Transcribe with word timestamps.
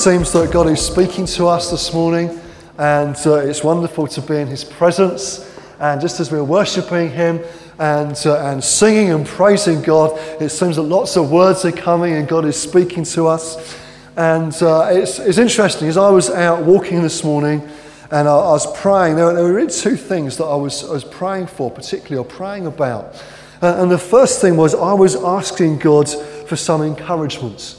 seems 0.00 0.32
that 0.32 0.50
God 0.50 0.66
is 0.68 0.80
speaking 0.80 1.26
to 1.26 1.46
us 1.46 1.70
this 1.70 1.92
morning, 1.92 2.40
and 2.78 3.14
uh, 3.26 3.34
it's 3.34 3.62
wonderful 3.62 4.06
to 4.06 4.22
be 4.22 4.36
in 4.36 4.46
His 4.46 4.64
presence. 4.64 5.46
And 5.78 6.00
just 6.00 6.20
as 6.20 6.32
we're 6.32 6.42
worshipping 6.42 7.10
Him, 7.10 7.40
and, 7.78 8.18
uh, 8.26 8.46
and 8.46 8.64
singing 8.64 9.10
and 9.10 9.26
praising 9.26 9.82
God. 9.82 10.12
It 10.40 10.50
seems 10.50 10.76
that 10.76 10.82
lots 10.82 11.16
of 11.16 11.30
words 11.30 11.64
are 11.64 11.72
coming 11.72 12.14
and 12.14 12.28
God 12.28 12.44
is 12.44 12.60
speaking 12.60 13.04
to 13.04 13.26
us. 13.26 13.78
And 14.16 14.54
uh, 14.62 14.88
it's, 14.90 15.18
it's 15.18 15.38
interesting, 15.38 15.88
as 15.88 15.96
I 15.96 16.10
was 16.10 16.30
out 16.30 16.62
walking 16.62 17.02
this 17.02 17.24
morning 17.24 17.66
and 18.10 18.28
I, 18.28 18.32
I 18.32 18.52
was 18.52 18.70
praying, 18.78 19.16
there, 19.16 19.32
there, 19.32 19.44
were 19.44 19.54
really 19.54 19.70
two 19.70 19.96
things 19.96 20.36
that 20.36 20.44
I 20.44 20.56
was, 20.56 20.84
I 20.84 20.92
was 20.92 21.04
praying 21.04 21.46
for, 21.46 21.70
particularly, 21.70 22.18
or 22.18 22.24
praying 22.24 22.66
about. 22.66 23.22
And 23.62 23.90
the 23.90 23.98
first 23.98 24.40
thing 24.40 24.56
was 24.56 24.74
I 24.74 24.94
was 24.94 25.16
asking 25.16 25.78
God 25.78 26.08
for 26.48 26.56
some 26.56 26.82
encouragement. 26.82 27.76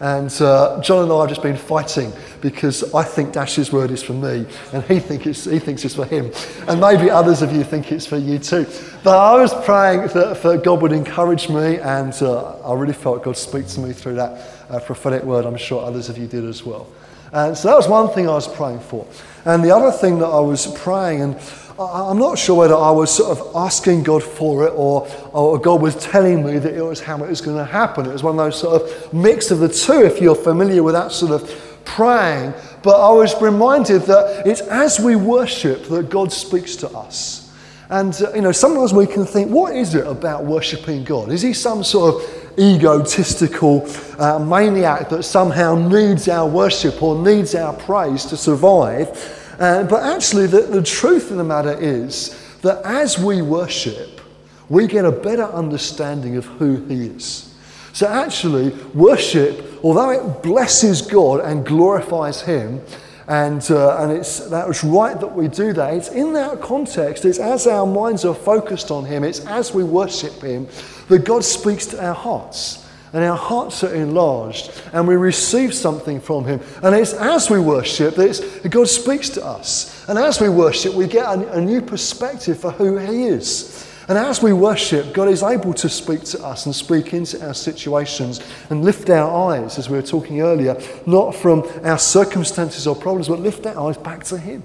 And 0.00 0.32
uh, 0.40 0.80
John 0.80 1.02
and 1.02 1.12
I 1.12 1.20
have 1.20 1.28
just 1.28 1.42
been 1.42 1.58
fighting 1.58 2.10
because 2.40 2.94
I 2.94 3.02
think 3.02 3.34
Dash's 3.34 3.70
word 3.70 3.90
is 3.90 4.02
for 4.02 4.14
me 4.14 4.46
and 4.72 4.82
he, 4.84 4.98
think 4.98 5.26
it's, 5.26 5.44
he 5.44 5.58
thinks 5.58 5.84
it's 5.84 5.94
for 5.94 6.06
him. 6.06 6.32
And 6.66 6.80
maybe 6.80 7.10
others 7.10 7.42
of 7.42 7.52
you 7.52 7.62
think 7.64 7.92
it's 7.92 8.06
for 8.06 8.16
you 8.16 8.38
too. 8.38 8.66
But 9.04 9.18
I 9.18 9.38
was 9.38 9.52
praying 9.66 10.08
that, 10.08 10.42
that 10.42 10.64
God 10.64 10.80
would 10.80 10.92
encourage 10.92 11.50
me 11.50 11.78
and 11.78 12.14
uh, 12.22 12.58
I 12.60 12.72
really 12.72 12.94
felt 12.94 13.22
God 13.22 13.36
speak 13.36 13.66
to 13.68 13.80
me 13.80 13.92
through 13.92 14.14
that 14.14 14.48
uh, 14.70 14.80
prophetic 14.80 15.22
word. 15.22 15.44
I'm 15.44 15.58
sure 15.58 15.84
others 15.84 16.08
of 16.08 16.16
you 16.16 16.26
did 16.26 16.46
as 16.46 16.64
well. 16.64 16.88
And 17.32 17.56
so 17.56 17.68
that 17.68 17.76
was 17.76 17.86
one 17.86 18.08
thing 18.08 18.26
I 18.26 18.32
was 18.32 18.48
praying 18.48 18.80
for. 18.80 19.06
And 19.44 19.62
the 19.62 19.74
other 19.74 19.92
thing 19.92 20.18
that 20.18 20.26
I 20.26 20.40
was 20.40 20.66
praying, 20.78 21.22
and 21.22 21.36
I'm 21.80 22.18
not 22.18 22.38
sure 22.38 22.56
whether 22.56 22.74
I 22.74 22.90
was 22.90 23.14
sort 23.14 23.38
of 23.38 23.56
asking 23.56 24.02
God 24.02 24.22
for 24.22 24.66
it 24.66 24.72
or, 24.76 25.08
or 25.32 25.58
God 25.58 25.80
was 25.80 25.96
telling 25.96 26.44
me 26.44 26.58
that 26.58 26.74
it 26.74 26.82
was 26.82 27.00
how 27.00 27.22
it 27.24 27.28
was 27.28 27.40
going 27.40 27.56
to 27.56 27.64
happen. 27.64 28.04
It 28.04 28.12
was 28.12 28.22
one 28.22 28.38
of 28.38 28.44
those 28.44 28.60
sort 28.60 28.82
of 28.82 29.14
mix 29.14 29.50
of 29.50 29.60
the 29.60 29.68
two, 29.68 30.04
if 30.04 30.20
you're 30.20 30.34
familiar 30.34 30.82
with 30.82 30.92
that 30.92 31.10
sort 31.10 31.32
of 31.32 31.80
praying. 31.86 32.52
But 32.82 33.00
I 33.00 33.10
was 33.12 33.40
reminded 33.40 34.02
that 34.02 34.46
it's 34.46 34.60
as 34.60 35.00
we 35.00 35.16
worship 35.16 35.84
that 35.84 36.10
God 36.10 36.32
speaks 36.32 36.76
to 36.76 36.88
us. 36.90 37.50
And, 37.88 38.14
uh, 38.22 38.34
you 38.34 38.42
know, 38.42 38.52
sometimes 38.52 38.92
we 38.92 39.06
can 39.06 39.24
think, 39.24 39.50
what 39.50 39.74
is 39.74 39.94
it 39.94 40.06
about 40.06 40.44
worshipping 40.44 41.02
God? 41.02 41.30
Is 41.30 41.40
he 41.40 41.54
some 41.54 41.82
sort 41.82 42.14
of 42.14 42.58
egotistical 42.58 43.88
uh, 44.18 44.38
maniac 44.38 45.08
that 45.08 45.22
somehow 45.22 45.76
needs 45.76 46.28
our 46.28 46.46
worship 46.46 47.02
or 47.02 47.20
needs 47.24 47.54
our 47.54 47.72
praise 47.72 48.26
to 48.26 48.36
survive? 48.36 49.38
Uh, 49.60 49.84
but 49.84 50.02
actually, 50.02 50.46
the, 50.46 50.62
the 50.62 50.82
truth 50.82 51.30
of 51.30 51.36
the 51.36 51.44
matter 51.44 51.78
is 51.78 52.34
that 52.62 52.82
as 52.82 53.18
we 53.18 53.42
worship, 53.42 54.22
we 54.70 54.86
get 54.86 55.04
a 55.04 55.12
better 55.12 55.44
understanding 55.44 56.36
of 56.36 56.46
who 56.46 56.82
He 56.86 57.08
is. 57.08 57.54
So, 57.92 58.06
actually, 58.06 58.70
worship, 58.94 59.62
although 59.84 60.10
it 60.10 60.42
blesses 60.42 61.02
God 61.02 61.40
and 61.40 61.66
glorifies 61.66 62.40
Him, 62.40 62.80
and, 63.28 63.70
uh, 63.70 63.98
and 63.98 64.12
it's, 64.12 64.48
that 64.48 64.66
was 64.66 64.82
right 64.82 65.20
that 65.20 65.34
we 65.34 65.46
do 65.46 65.74
that. 65.74 65.92
It's 65.92 66.08
in 66.08 66.32
that 66.32 66.62
context, 66.62 67.26
it's 67.26 67.38
as 67.38 67.66
our 67.66 67.86
minds 67.86 68.24
are 68.24 68.34
focused 68.34 68.90
on 68.90 69.04
Him, 69.04 69.24
it's 69.24 69.44
as 69.44 69.74
we 69.74 69.84
worship 69.84 70.40
Him 70.40 70.68
that 71.08 71.24
God 71.26 71.44
speaks 71.44 71.84
to 71.86 72.02
our 72.02 72.14
hearts 72.14 72.89
and 73.12 73.24
our 73.24 73.36
hearts 73.36 73.82
are 73.82 73.94
enlarged 73.94 74.70
and 74.92 75.06
we 75.06 75.16
receive 75.16 75.74
something 75.74 76.20
from 76.20 76.44
Him. 76.44 76.60
And 76.82 76.94
it's 76.94 77.12
as 77.12 77.50
we 77.50 77.58
worship 77.58 78.14
that 78.16 78.68
God 78.70 78.88
speaks 78.88 79.28
to 79.30 79.44
us. 79.44 80.08
And 80.08 80.18
as 80.18 80.40
we 80.40 80.48
worship, 80.48 80.94
we 80.94 81.06
get 81.06 81.26
a, 81.26 81.52
a, 81.52 81.60
new 81.60 81.80
perspective 81.80 82.58
for 82.60 82.70
who 82.70 82.98
He 82.98 83.24
is. 83.26 83.86
And 84.08 84.18
as 84.18 84.42
we 84.42 84.52
worship, 84.52 85.12
God 85.12 85.28
is 85.28 85.42
able 85.42 85.72
to 85.74 85.88
speak 85.88 86.24
to 86.24 86.44
us 86.44 86.66
and 86.66 86.74
speak 86.74 87.14
into 87.14 87.44
our 87.46 87.54
situations 87.54 88.40
and 88.68 88.84
lift 88.84 89.08
our 89.08 89.52
eyes, 89.52 89.78
as 89.78 89.88
we 89.88 89.96
were 89.96 90.02
talking 90.02 90.40
earlier, 90.40 90.80
not 91.06 91.34
from 91.34 91.64
our 91.84 91.98
circumstances 91.98 92.88
or 92.88 92.96
problems, 92.96 93.28
but 93.28 93.38
lift 93.38 93.66
our 93.66 93.88
eyes 93.88 93.96
back 93.96 94.24
to 94.24 94.38
Him. 94.38 94.62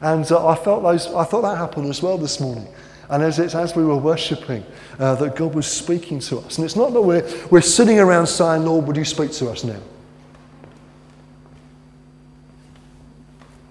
And 0.00 0.30
uh, 0.30 0.46
I 0.46 0.54
felt 0.54 0.82
those, 0.82 1.06
I 1.08 1.24
thought 1.24 1.42
that 1.42 1.58
happened 1.58 1.88
as 1.88 2.02
well 2.02 2.16
this 2.16 2.40
morning. 2.40 2.66
And 3.08 3.22
as, 3.22 3.38
it's, 3.38 3.54
as 3.54 3.76
we 3.76 3.84
were 3.84 3.96
worshipping, 3.96 4.64
uh, 4.98 5.14
that 5.16 5.36
God 5.36 5.54
was 5.54 5.66
speaking 5.66 6.18
to 6.20 6.38
us. 6.38 6.58
And 6.58 6.64
it's 6.64 6.76
not 6.76 6.92
that 6.92 7.02
we're, 7.02 7.28
we're 7.50 7.60
sitting 7.60 7.98
around 7.98 8.26
saying, 8.26 8.64
Lord, 8.64 8.86
would 8.86 8.96
you 8.96 9.04
speak 9.04 9.32
to 9.32 9.50
us 9.50 9.64
now? 9.64 9.80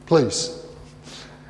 Please. 0.06 0.63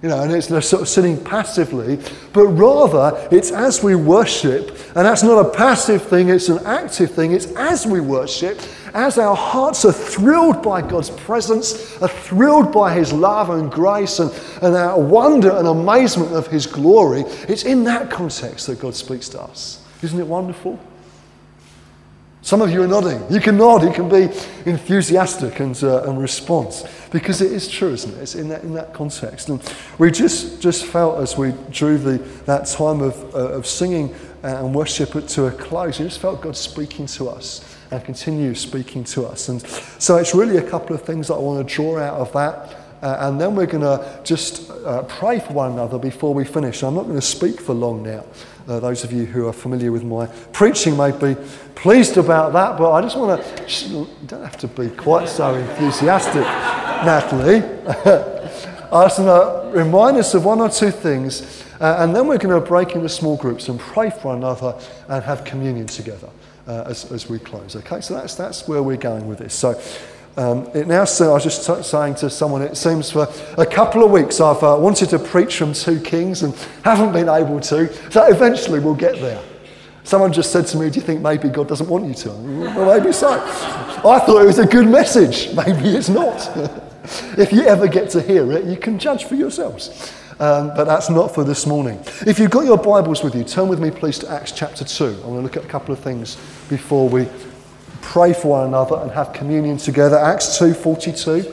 You 0.04 0.10
know, 0.10 0.22
and 0.22 0.34
it's 0.34 0.48
sort 0.68 0.82
of 0.82 0.90
sitting 0.90 1.24
passively, 1.24 1.98
but 2.34 2.48
rather 2.48 3.26
it's 3.32 3.54
as 3.54 3.82
we 3.82 3.96
worship, 3.96 4.72
and 4.98 5.06
that's 5.06 5.24
not 5.24 5.46
a 5.46 5.50
passive 5.50 6.04
thing, 6.04 6.28
it's 6.28 6.50
an 6.50 6.60
active 6.66 7.12
thing. 7.12 7.32
It's 7.32 7.46
as 7.56 7.86
we 7.88 8.02
worship, 8.02 8.60
as 8.94 9.18
our 9.18 9.34
hearts 9.34 9.86
are 9.86 9.94
thrilled 9.94 10.62
by 10.62 10.82
God's 10.82 11.10
presence, 11.10 12.02
are 12.02 12.10
thrilled 12.10 12.74
by 12.74 12.94
His 12.94 13.14
love 13.14 13.50
and 13.50 13.72
grace, 13.72 14.20
and, 14.20 14.30
and 14.62 14.76
our 14.76 15.00
wonder 15.00 15.52
and 15.52 15.70
amazement 15.70 16.34
of 16.34 16.48
His 16.48 16.66
glory, 16.66 17.22
it's 17.48 17.64
in 17.64 17.86
that 17.86 18.12
context 18.12 18.68
that 18.68 18.82
God 18.82 18.96
speaks 18.96 19.30
to 19.30 19.42
us. 19.42 19.82
Isn't 20.02 20.20
it 20.20 20.28
wonderful? 20.28 20.78
Some 22.44 22.62
of 22.62 22.72
you 22.72 22.84
are 22.84 22.88
nodding. 22.88 23.24
You 23.32 23.40
can 23.40 23.56
nod, 23.56 23.84
you 23.84 23.94
can 23.94 24.10
be 24.10 24.24
enthusiastic 24.70 25.62
and, 25.62 25.82
uh, 25.82 26.04
and 26.04 26.20
respond 26.20 26.86
because 27.10 27.42
it 27.42 27.54
is 27.54 27.70
true, 27.70 27.94
isn't 27.94 28.18
it? 28.18 28.22
It's 28.22 28.36
in 28.36 28.50
that, 28.50 28.64
in 28.64 28.74
that 28.74 28.94
context. 28.94 29.48
And 29.48 29.64
we 29.98 30.12
just, 30.12 30.62
just 30.62 30.86
felt 30.86 31.22
as 31.22 31.38
we 31.38 31.54
drew 31.72 31.98
the, 31.98 32.18
that 32.44 32.66
time 32.66 33.00
of, 33.00 33.34
uh, 33.34 33.54
of 33.54 33.66
singing 33.66 34.14
and 34.44 34.76
worship 34.76 35.26
to 35.26 35.46
a 35.46 35.52
close, 35.52 36.00
we 36.00 36.06
just 36.06 36.20
felt 36.20 36.42
God 36.42 36.58
speaking 36.58 37.06
to 37.06 37.30
us 37.30 37.78
and 37.92 38.04
continue 38.04 38.54
speaking 38.56 39.06
to 39.06 39.26
us. 39.26 39.48
And 39.48 39.62
so 39.98 40.18
it's 40.18 40.36
really 40.36 40.58
a 40.58 40.70
couple 40.70 40.94
of 40.94 41.02
things 41.02 41.30
that 41.30 41.36
I 41.36 41.40
want 41.40 41.66
to 41.66 41.74
draw 41.74 41.98
out 41.98 42.16
of 42.16 42.34
that. 42.34 42.76
Uh, 43.04 43.28
and 43.28 43.42
then 43.42 43.54
we're 43.54 43.66
going 43.66 43.82
to 43.82 44.22
just 44.24 44.72
uh, 44.72 45.04
pray 45.04 45.38
for 45.38 45.52
one 45.52 45.74
another 45.74 46.00
before 46.00 46.34
we 46.34 46.46
finish. 46.46 46.84
I'm 46.84 46.96
not 46.96 47.04
going 47.04 47.16
to 47.16 47.22
speak 47.22 47.60
for 47.60 47.74
long 47.74 48.02
now. 48.02 48.24
Uh, 48.66 48.80
those 48.80 49.04
of 49.04 49.12
you 49.12 49.26
who 49.26 49.46
are 49.46 49.52
familiar 49.52 49.92
with 49.92 50.06
my 50.06 50.26
preaching 50.54 50.96
may 50.96 51.12
be 51.12 51.36
pleased 51.76 52.16
about 52.16 52.54
that, 52.54 52.78
but 52.78 52.94
I 52.94 53.02
just 53.02 53.18
want 53.18 53.44
to, 53.44 53.90
you 53.90 54.08
don't 54.26 54.42
have 54.42 54.56
to 54.56 54.70
be 54.70 54.90
quite 54.90 55.28
so 55.28 55.54
enthusiastic, 55.54 56.44
Natalie. 57.06 57.58
I 58.90 59.04
just 59.04 59.20
want 59.20 59.74
to 59.74 59.78
remind 59.78 60.16
us 60.16 60.34
of 60.34 60.46
one 60.46 60.62
or 60.62 60.70
two 60.70 60.92
things, 60.92 61.62
uh, 61.82 61.98
and 62.00 62.16
then 62.16 62.26
we're 62.26 62.38
going 62.38 62.58
to 62.58 62.66
break 62.66 62.96
into 62.96 63.10
small 63.10 63.36
groups 63.36 63.68
and 63.68 63.78
pray 63.82 64.12
for 64.12 64.30
one 64.30 64.38
another 64.38 64.80
and 65.10 65.22
have 65.26 65.44
communion 65.44 65.88
together 65.88 66.30
uh, 66.68 66.86
as, 66.88 67.12
as 67.12 67.28
we 67.28 67.38
close. 67.38 67.76
Okay, 67.76 68.00
so 68.00 68.14
that's, 68.14 68.36
that's 68.36 68.66
where 68.66 68.82
we're 68.82 68.96
going 68.96 69.28
with 69.28 69.40
this. 69.40 69.54
So, 69.54 69.74
um, 70.36 70.68
it 70.74 70.88
now 70.88 71.02
I 71.02 71.34
was 71.34 71.44
just 71.44 71.64
saying 71.90 72.16
to 72.16 72.30
someone, 72.30 72.64
it 72.64 72.76
seems 72.76 73.12
for 73.12 73.28
a 73.58 73.66
couple 73.66 74.04
of 74.04 74.12
weeks 74.12 74.42
I've 74.42 74.64
uh, 74.64 74.76
wanted 74.80 75.10
to 75.10 75.20
preach 75.20 75.58
from 75.58 75.74
2 75.74 76.02
Kings 76.02 76.42
and 76.42 76.56
haven't 76.84 77.14
been 77.14 77.30
able 77.30 77.60
to. 77.60 78.12
So 78.12 78.26
eventually 78.26 78.80
we'll 78.80 78.96
get 78.96 79.20
there. 79.22 79.42
Someone 80.04 80.34
just 80.34 80.52
said 80.52 80.68
to 80.68 80.78
me, 80.78 80.90
Do 80.90 81.00
you 81.00 81.06
think 81.06 81.22
maybe 81.22 81.50
God 81.50 81.68
doesn't 81.68 81.88
want 81.88 82.06
you 82.06 82.14
to? 82.16 82.30
Well, 82.74 82.98
maybe 82.98 83.14
so. 83.14 83.30
I 83.30 84.20
thought 84.20 84.42
it 84.42 84.46
was 84.46 84.60
a 84.60 84.66
good 84.66 84.88
message. 84.88 85.54
Maybe 85.56 85.90
it's 85.90 86.10
not. 86.10 86.52
if 87.38 87.54
you 87.54 87.64
ever 87.64 87.88
get 87.88 88.10
to 88.12 88.22
hear 88.22 88.52
it, 88.52 88.66
you 88.66 88.78
can 88.78 88.98
judge 88.98 89.26
for 89.26 89.36
yourselves. 89.36 90.12
Um, 90.40 90.70
but 90.70 90.86
that's 90.86 91.10
not 91.10 91.34
for 91.34 91.44
this 91.44 91.68
morning. 91.68 92.00
If 92.26 92.40
you've 92.40 92.52
got 92.52 92.66
your 92.66 92.78
Bibles 92.78 93.24
with 93.24 93.36
you, 93.36 93.44
turn 93.44 93.68
with 93.68 93.80
me, 93.80 93.92
please, 93.92 94.18
to 94.20 94.32
Acts 94.32 94.52
chapter 94.52 94.84
2. 94.84 95.06
I'm 95.06 95.22
going 95.22 95.36
to 95.36 95.42
look 95.42 95.58
at 95.58 95.64
a 95.64 95.68
couple 95.68 95.94
of 95.94 96.00
things 96.00 96.36
before 96.70 97.08
we 97.08 97.28
pray 98.04 98.34
for 98.34 98.50
one 98.50 98.68
another 98.68 98.98
and 98.98 99.10
have 99.12 99.34
communion 99.34 99.78
together. 99.78 100.18
Acts 100.18 100.60
2:42. 100.60 101.52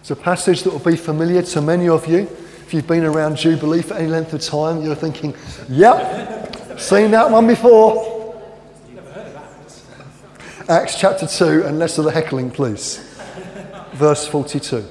It's 0.00 0.10
a 0.10 0.16
passage 0.16 0.62
that 0.62 0.70
will 0.72 0.78
be 0.78 0.96
familiar 0.96 1.42
to 1.42 1.60
many 1.60 1.88
of 1.88 2.06
you. 2.06 2.20
If 2.20 2.72
you've 2.72 2.86
been 2.86 3.04
around 3.04 3.36
Jubilee 3.36 3.82
for 3.82 3.94
any 3.94 4.08
length 4.08 4.32
of 4.32 4.40
time, 4.40 4.82
you're 4.82 4.94
thinking, 4.94 5.34
yep, 5.68 6.80
seen 6.80 7.10
that 7.10 7.30
one 7.30 7.46
before. 7.46 8.34
Acts 10.68 10.98
chapter 10.98 11.26
2, 11.26 11.64
and 11.66 11.78
less 11.78 11.98
of 11.98 12.04
the 12.04 12.10
heckling, 12.10 12.50
please. 12.50 12.98
Verse 13.94 14.26
42. 14.26 14.84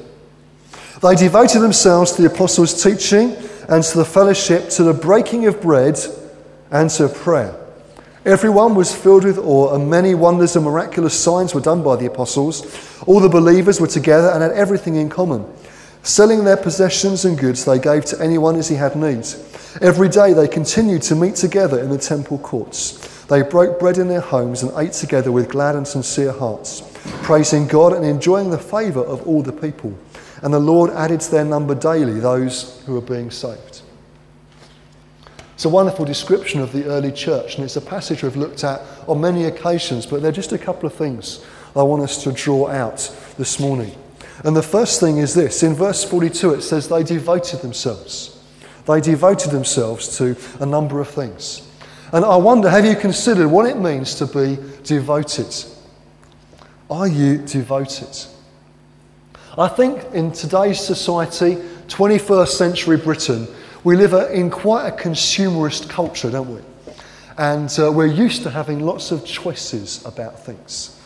They 1.02 1.16
devoted 1.16 1.60
themselves 1.60 2.12
to 2.14 2.22
the 2.22 2.32
apostles' 2.32 2.84
teaching 2.84 3.36
and 3.72 3.86
to 3.86 3.98
the 3.98 4.06
fellowship, 4.06 4.70
to 4.70 4.84
the 4.84 4.94
breaking 4.94 5.46
of 5.46 5.62
bread, 5.62 5.98
and 6.72 6.90
to 6.90 7.08
prayer. 7.08 7.56
Everyone 8.26 8.76
was 8.76 8.94
filled 8.94 9.24
with 9.24 9.40
awe, 9.40 9.74
and 9.74 9.90
many 9.90 10.14
wonders 10.14 10.58
and 10.58 10.66
miraculous 10.66 11.18
signs 11.18 11.56
were 11.56 11.62
done 11.62 11.82
by 11.82 11.96
the 11.96 12.06
apostles. 12.06 13.02
All 13.08 13.22
the 13.22 13.30
believers 13.30 13.80
were 13.80 13.88
together 13.88 14.30
and 14.30 14.44
had 14.44 14.52
everything 14.52 14.98
in 14.98 15.10
common. 15.10 15.46
Selling 16.04 16.44
their 16.44 16.58
possessions 16.58 17.24
and 17.24 17.38
goods, 17.38 17.64
they 17.64 17.80
gave 17.80 18.04
to 18.06 18.22
anyone 18.22 18.58
as 18.58 18.68
he 18.68 18.76
had 18.76 18.98
need. 18.98 19.26
Every 19.82 20.10
day 20.10 20.34
they 20.34 20.50
continued 20.50 21.04
to 21.04 21.16
meet 21.16 21.36
together 21.36 21.80
in 21.80 21.90
the 21.90 21.98
temple 21.98 22.40
courts. 22.40 23.24
They 23.28 23.42
broke 23.42 23.80
bread 23.80 23.98
in 23.98 24.10
their 24.10 24.20
homes 24.20 24.64
and 24.64 24.74
ate 24.78 24.92
together 24.92 25.32
with 25.32 25.50
glad 25.50 25.78
and 25.78 25.88
sincere 25.88 26.34
hearts, 26.34 26.84
praising 27.24 27.68
God 27.68 27.94
and 27.94 28.04
enjoying 28.04 28.50
the 28.50 28.58
favour 28.58 29.02
of 29.06 29.26
all 29.26 29.42
the 29.42 29.54
people. 29.54 29.98
And 30.42 30.54
the 30.54 30.60
Lord 30.60 30.90
added 30.92 31.22
to 31.22 31.32
their 31.32 31.46
number 31.46 31.76
daily 31.76 32.20
those 32.20 32.82
who 32.86 32.94
were 32.94 33.02
being 33.02 33.30
saved. 33.30 33.82
It's 35.54 35.66
a 35.66 35.70
wonderful 35.70 36.06
description 36.06 36.60
of 36.60 36.72
the 36.72 36.86
early 36.86 37.12
church, 37.12 37.56
and 37.56 37.64
it's 37.64 37.76
a 37.76 37.82
passage 37.82 38.24
we've 38.24 38.36
looked 38.36 38.64
at 38.64 38.82
on 39.08 39.22
many 39.22 39.46
occasions, 39.46 40.08
but 40.08 40.22
there 40.22 40.30
are 40.30 40.34
just 40.34 40.52
a 40.54 40.58
couple 40.58 40.88
of 40.88 40.96
things 40.96 41.46
I 41.76 41.84
want 41.84 42.02
us 42.02 42.24
to 42.24 42.32
draw 42.32 42.68
out 42.68 43.16
this 43.38 43.60
morning. 43.60 43.96
And 44.44 44.56
the 44.56 44.64
first 44.64 45.00
thing 45.00 45.18
is 45.20 45.36
this 45.36 45.62
in 45.62 45.76
verse 45.76 46.04
42, 46.04 46.56
it 46.56 46.62
says 46.64 46.90
they 46.90 47.04
devoted 47.04 47.62
themselves. 47.62 48.44
They 48.88 49.02
devoted 49.02 49.52
themselves 49.52 50.18
to 50.18 50.36
a 50.60 50.66
number 50.66 51.00
of 51.00 51.08
things. 51.08 51.68
And 52.12 52.26
I 52.26 52.36
wonder, 52.38 52.68
have 52.68 52.86
you 52.86 52.96
considered 52.96 53.48
what 53.48 53.68
it 53.68 53.78
means 53.78 54.16
to 54.16 54.26
be 54.26 54.58
devoted? 54.84 55.54
Are 56.90 57.08
you 57.08 57.38
devoted? 57.38 58.18
I 59.58 59.68
think 59.68 60.02
in 60.14 60.32
today's 60.32 60.80
society, 60.80 61.56
21st 61.88 62.48
century 62.48 62.96
Britain, 62.96 63.50
we 63.84 63.98
live 63.98 64.14
in 64.32 64.50
quite 64.50 64.88
a 64.88 64.92
consumerist 64.92 65.90
culture, 65.90 66.32
don't 66.32 66.56
we? 66.56 66.62
And 67.38 67.70
uh, 67.78 67.92
we're 67.92 68.06
used 68.06 68.44
to 68.44 68.50
having 68.50 68.80
lots 68.80 69.12
of 69.12 69.26
choices 69.26 70.06
about 70.06 70.40
things. 70.40 70.98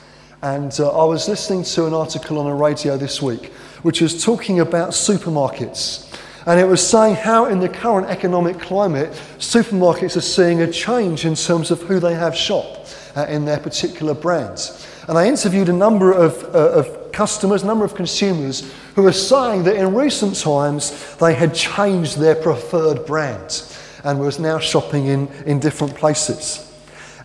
And 0.43 0.71
uh, 0.79 0.91
I 0.91 1.05
was 1.05 1.27
listening 1.27 1.63
to 1.63 1.87
an 1.87 1.95
article 1.95 2.37
on 2.37 2.45
the 2.45 2.53
radio 2.53 2.97
this 2.97 3.19
week, 3.19 3.47
which 3.81 3.99
was 3.99 4.23
talking 4.23 4.59
about 4.59 4.89
supermarkets. 4.89 6.15
And 6.45 6.59
it 6.59 6.65
was 6.65 6.87
saying 6.87 7.15
how, 7.15 7.45
in 7.45 7.59
the 7.59 7.69
current 7.69 8.07
economic 8.11 8.59
climate, 8.59 9.09
supermarkets 9.39 10.17
are 10.17 10.21
seeing 10.21 10.61
a 10.61 10.71
change 10.71 11.25
in 11.25 11.33
terms 11.33 11.71
of 11.71 11.81
who 11.81 11.99
they 11.99 12.13
have 12.13 12.35
shop 12.35 12.85
uh, 13.15 13.25
in 13.27 13.45
their 13.45 13.59
particular 13.59 14.13
brands. 14.13 14.87
And 15.07 15.17
I 15.17 15.27
interviewed 15.27 15.69
a 15.69 15.73
number 15.73 16.11
of, 16.11 16.43
uh, 16.53 16.79
of 16.79 17.04
customers, 17.15 17.63
a 17.63 17.65
number 17.65 17.85
of 17.85 17.95
consumers 17.95 18.71
who 18.93 19.01
were 19.01 19.11
saying 19.11 19.63
that 19.63 19.75
in 19.75 19.95
recent 19.95 20.35
times 20.35 21.15
they 21.17 21.33
had 21.33 21.55
changed 21.55 22.19
their 22.19 22.35
preferred 22.35 23.05
brand 23.05 23.63
and 24.03 24.19
was 24.19 24.37
now 24.37 24.59
shopping 24.59 25.07
in, 25.07 25.27
in 25.45 25.59
different 25.59 25.95
places 25.95 26.61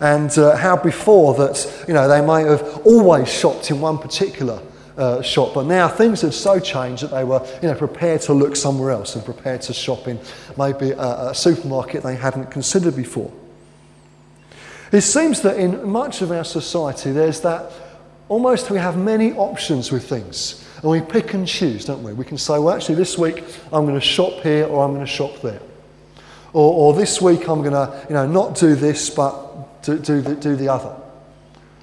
and 0.00 0.36
uh, 0.38 0.56
how 0.56 0.76
before 0.76 1.34
that 1.34 1.84
you 1.86 1.94
know 1.94 2.08
they 2.08 2.20
may 2.20 2.42
have 2.42 2.86
always 2.86 3.28
shopped 3.28 3.70
in 3.70 3.80
one 3.80 3.98
particular 3.98 4.60
uh, 4.96 5.22
shop, 5.22 5.54
but 5.54 5.66
now 5.66 5.88
things 5.88 6.22
had 6.22 6.34
so 6.34 6.58
changed 6.58 7.02
that 7.02 7.10
they 7.10 7.24
were 7.24 7.46
you 7.62 7.68
know 7.68 7.74
prepared 7.74 8.20
to 8.22 8.32
look 8.32 8.56
somewhere 8.56 8.90
else 8.90 9.14
and 9.14 9.24
prepared 9.24 9.62
to 9.62 9.72
shop 9.72 10.08
in 10.08 10.18
maybe 10.58 10.90
a, 10.90 11.30
a 11.30 11.34
supermarket 11.34 12.02
they 12.02 12.16
hadn't 12.16 12.50
considered 12.50 12.96
before. 12.96 13.32
It 14.92 15.02
seems 15.02 15.42
that 15.42 15.56
in 15.56 15.88
much 15.88 16.20
of 16.20 16.32
our 16.32 16.44
society 16.44 17.12
there's 17.12 17.40
that 17.42 17.70
almost 18.30 18.70
we 18.70 18.78
have 18.78 18.96
many 18.96 19.32
options 19.32 19.90
with 19.92 20.08
things. 20.08 20.64
And 20.76 20.90
we 20.90 21.02
pick 21.02 21.34
and 21.34 21.46
choose, 21.46 21.84
don't 21.84 22.02
we? 22.02 22.14
We 22.14 22.24
can 22.24 22.38
say, 22.38 22.58
well, 22.58 22.74
actually, 22.74 22.94
this 22.94 23.18
week 23.18 23.44
I'm 23.72 23.84
going 23.84 23.96
to 23.96 24.00
shop 24.00 24.32
here 24.42 24.66
or 24.66 24.82
I'm 24.82 24.94
going 24.94 25.04
to 25.04 25.12
shop 25.12 25.42
there. 25.42 25.60
Or, 26.52 26.72
or 26.72 26.94
this 26.94 27.20
week 27.20 27.48
I'm 27.48 27.60
going 27.60 27.72
to, 27.72 28.06
you 28.08 28.14
know, 28.14 28.26
not 28.26 28.54
do 28.54 28.74
this 28.74 29.10
but 29.10 29.82
to 29.82 29.98
do 29.98 30.22
the, 30.22 30.36
do 30.36 30.56
the 30.56 30.68
other. 30.68 30.96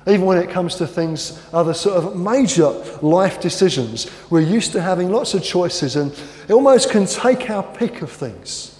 Even 0.07 0.25
when 0.25 0.37
it 0.37 0.49
comes 0.49 0.75
to 0.75 0.87
things, 0.87 1.37
other 1.51 1.73
sort 1.73 2.01
of 2.01 2.15
major 2.15 2.69
life 3.01 3.41
decisions, 3.41 4.09
we're 4.29 4.39
used 4.39 4.71
to 4.71 4.81
having 4.81 5.11
lots 5.11 5.33
of 5.33 5.43
choices 5.43 5.97
and 5.97 6.13
it 6.47 6.53
almost 6.53 6.89
can 6.89 7.05
take 7.05 7.49
our 7.49 7.61
pick 7.61 8.01
of 8.01 8.09
things. 8.09 8.76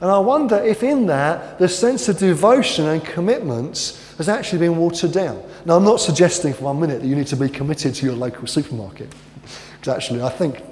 And 0.00 0.10
I 0.10 0.18
wonder 0.18 0.56
if 0.56 0.82
in 0.82 1.06
that 1.06 1.58
the 1.58 1.68
sense 1.68 2.08
of 2.08 2.18
devotion 2.18 2.86
and 2.86 3.04
commitment 3.04 4.00
has 4.18 4.28
actually 4.28 4.58
been 4.58 4.76
watered 4.76 5.12
down. 5.12 5.42
Now, 5.64 5.76
I'm 5.76 5.84
not 5.84 6.00
suggesting 6.00 6.52
for 6.52 6.64
one 6.64 6.80
minute 6.80 7.00
that 7.00 7.06
you 7.06 7.16
need 7.16 7.26
to 7.28 7.36
be 7.36 7.48
committed 7.48 7.94
to 7.94 8.06
your 8.06 8.14
local 8.14 8.46
supermarket. 8.46 9.12
Because 9.80 9.94
actually, 9.94 10.22
I 10.22 10.30
think 10.30 10.62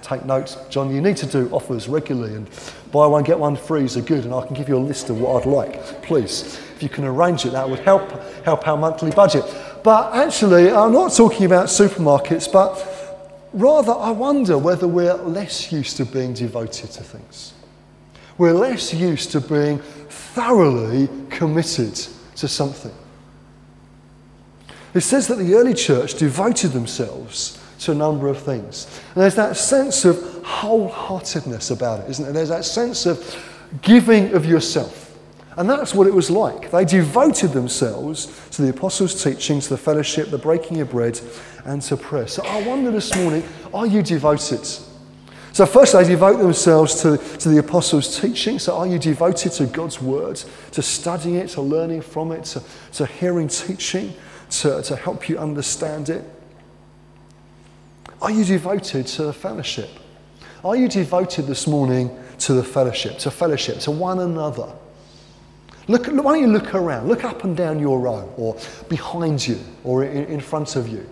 take 0.00 0.24
notes, 0.24 0.56
John, 0.70 0.94
you 0.94 1.00
need 1.02 1.16
to 1.18 1.26
do 1.26 1.50
offers 1.50 1.88
regularly 1.88 2.34
and 2.34 2.48
buy 2.92 3.06
one, 3.06 3.24
get 3.24 3.38
one 3.38 3.56
free 3.56 3.84
is 3.84 3.96
a 3.96 4.02
good, 4.02 4.24
and 4.24 4.32
I 4.32 4.46
can 4.46 4.54
give 4.54 4.68
you 4.68 4.76
a 4.76 4.78
list 4.78 5.10
of 5.10 5.20
what 5.20 5.42
I'd 5.42 5.46
like. 5.46 6.02
Please, 6.02 6.58
if 6.74 6.82
you 6.82 6.88
can 6.88 7.04
arrange 7.04 7.44
it, 7.44 7.52
that 7.52 7.68
would 7.68 7.80
help, 7.80 8.10
help 8.44 8.66
our 8.66 8.76
monthly 8.76 9.10
budget. 9.10 9.44
But 9.82 10.14
actually, 10.14 10.70
I'm 10.70 10.92
not 10.92 11.12
talking 11.12 11.44
about 11.44 11.66
supermarkets, 11.66 12.50
but 12.50 13.48
rather 13.52 13.92
I 13.92 14.10
wonder 14.10 14.56
whether 14.56 14.88
we're 14.88 15.14
less 15.14 15.70
used 15.70 15.96
to 15.98 16.06
being 16.06 16.32
devoted 16.32 16.90
to 16.92 17.02
things. 17.02 17.52
We're 18.42 18.54
less 18.54 18.92
used 18.92 19.30
to 19.30 19.40
being 19.40 19.78
thoroughly 19.78 21.08
committed 21.30 21.94
to 22.34 22.48
something. 22.48 22.90
It 24.94 25.02
says 25.02 25.28
that 25.28 25.36
the 25.36 25.54
early 25.54 25.74
church 25.74 26.14
devoted 26.14 26.72
themselves 26.72 27.62
to 27.78 27.92
a 27.92 27.94
number 27.94 28.26
of 28.26 28.42
things. 28.42 29.00
And 29.14 29.22
there's 29.22 29.36
that 29.36 29.56
sense 29.56 30.04
of 30.04 30.16
wholeheartedness 30.16 31.70
about 31.70 32.00
it, 32.00 32.10
isn't 32.10 32.24
there? 32.24 32.32
There's 32.32 32.48
that 32.48 32.64
sense 32.64 33.06
of 33.06 33.40
giving 33.80 34.34
of 34.34 34.44
yourself. 34.44 35.16
And 35.56 35.70
that's 35.70 35.94
what 35.94 36.08
it 36.08 36.12
was 36.12 36.28
like. 36.28 36.72
They 36.72 36.84
devoted 36.84 37.52
themselves 37.52 38.26
to 38.50 38.62
the 38.62 38.70
apostles' 38.70 39.22
teaching, 39.22 39.60
to 39.60 39.68
the 39.68 39.78
fellowship, 39.78 40.30
the 40.30 40.36
breaking 40.38 40.80
of 40.80 40.90
bread, 40.90 41.20
and 41.64 41.80
to 41.82 41.96
prayer. 41.96 42.26
So 42.26 42.44
I 42.44 42.66
wonder 42.66 42.90
this 42.90 43.14
morning 43.14 43.44
are 43.72 43.86
you 43.86 44.02
devoted? 44.02 44.66
So, 45.52 45.66
first, 45.66 45.92
they 45.92 46.04
devote 46.04 46.38
themselves 46.38 47.02
to, 47.02 47.18
to 47.18 47.48
the 47.50 47.58
apostles' 47.58 48.18
teaching. 48.18 48.58
So, 48.58 48.76
are 48.76 48.86
you 48.86 48.98
devoted 48.98 49.52
to 49.52 49.66
God's 49.66 50.00
word, 50.00 50.36
to 50.70 50.82
studying 50.82 51.34
it, 51.34 51.50
to 51.50 51.60
learning 51.60 52.02
from 52.02 52.32
it, 52.32 52.44
to, 52.44 52.62
to 52.92 53.04
hearing 53.06 53.48
teaching, 53.48 54.14
to, 54.50 54.82
to 54.82 54.96
help 54.96 55.28
you 55.28 55.38
understand 55.38 56.08
it? 56.08 56.24
Are 58.22 58.30
you 58.30 58.44
devoted 58.44 59.06
to 59.08 59.24
the 59.24 59.32
fellowship? 59.32 59.90
Are 60.64 60.76
you 60.76 60.88
devoted 60.88 61.46
this 61.46 61.66
morning 61.66 62.16
to 62.38 62.54
the 62.54 62.64
fellowship, 62.64 63.18
to 63.18 63.30
fellowship, 63.30 63.80
to 63.80 63.90
one 63.90 64.20
another? 64.20 64.72
Look, 65.88 66.06
why 66.06 66.34
don't 66.34 66.40
you 66.40 66.46
look 66.46 66.74
around? 66.74 67.08
Look 67.08 67.24
up 67.24 67.44
and 67.44 67.54
down 67.54 67.78
your 67.78 68.00
row, 68.00 68.32
or 68.38 68.56
behind 68.88 69.46
you, 69.46 69.58
or 69.84 70.04
in, 70.04 70.24
in 70.26 70.40
front 70.40 70.76
of 70.76 70.88
you. 70.88 71.06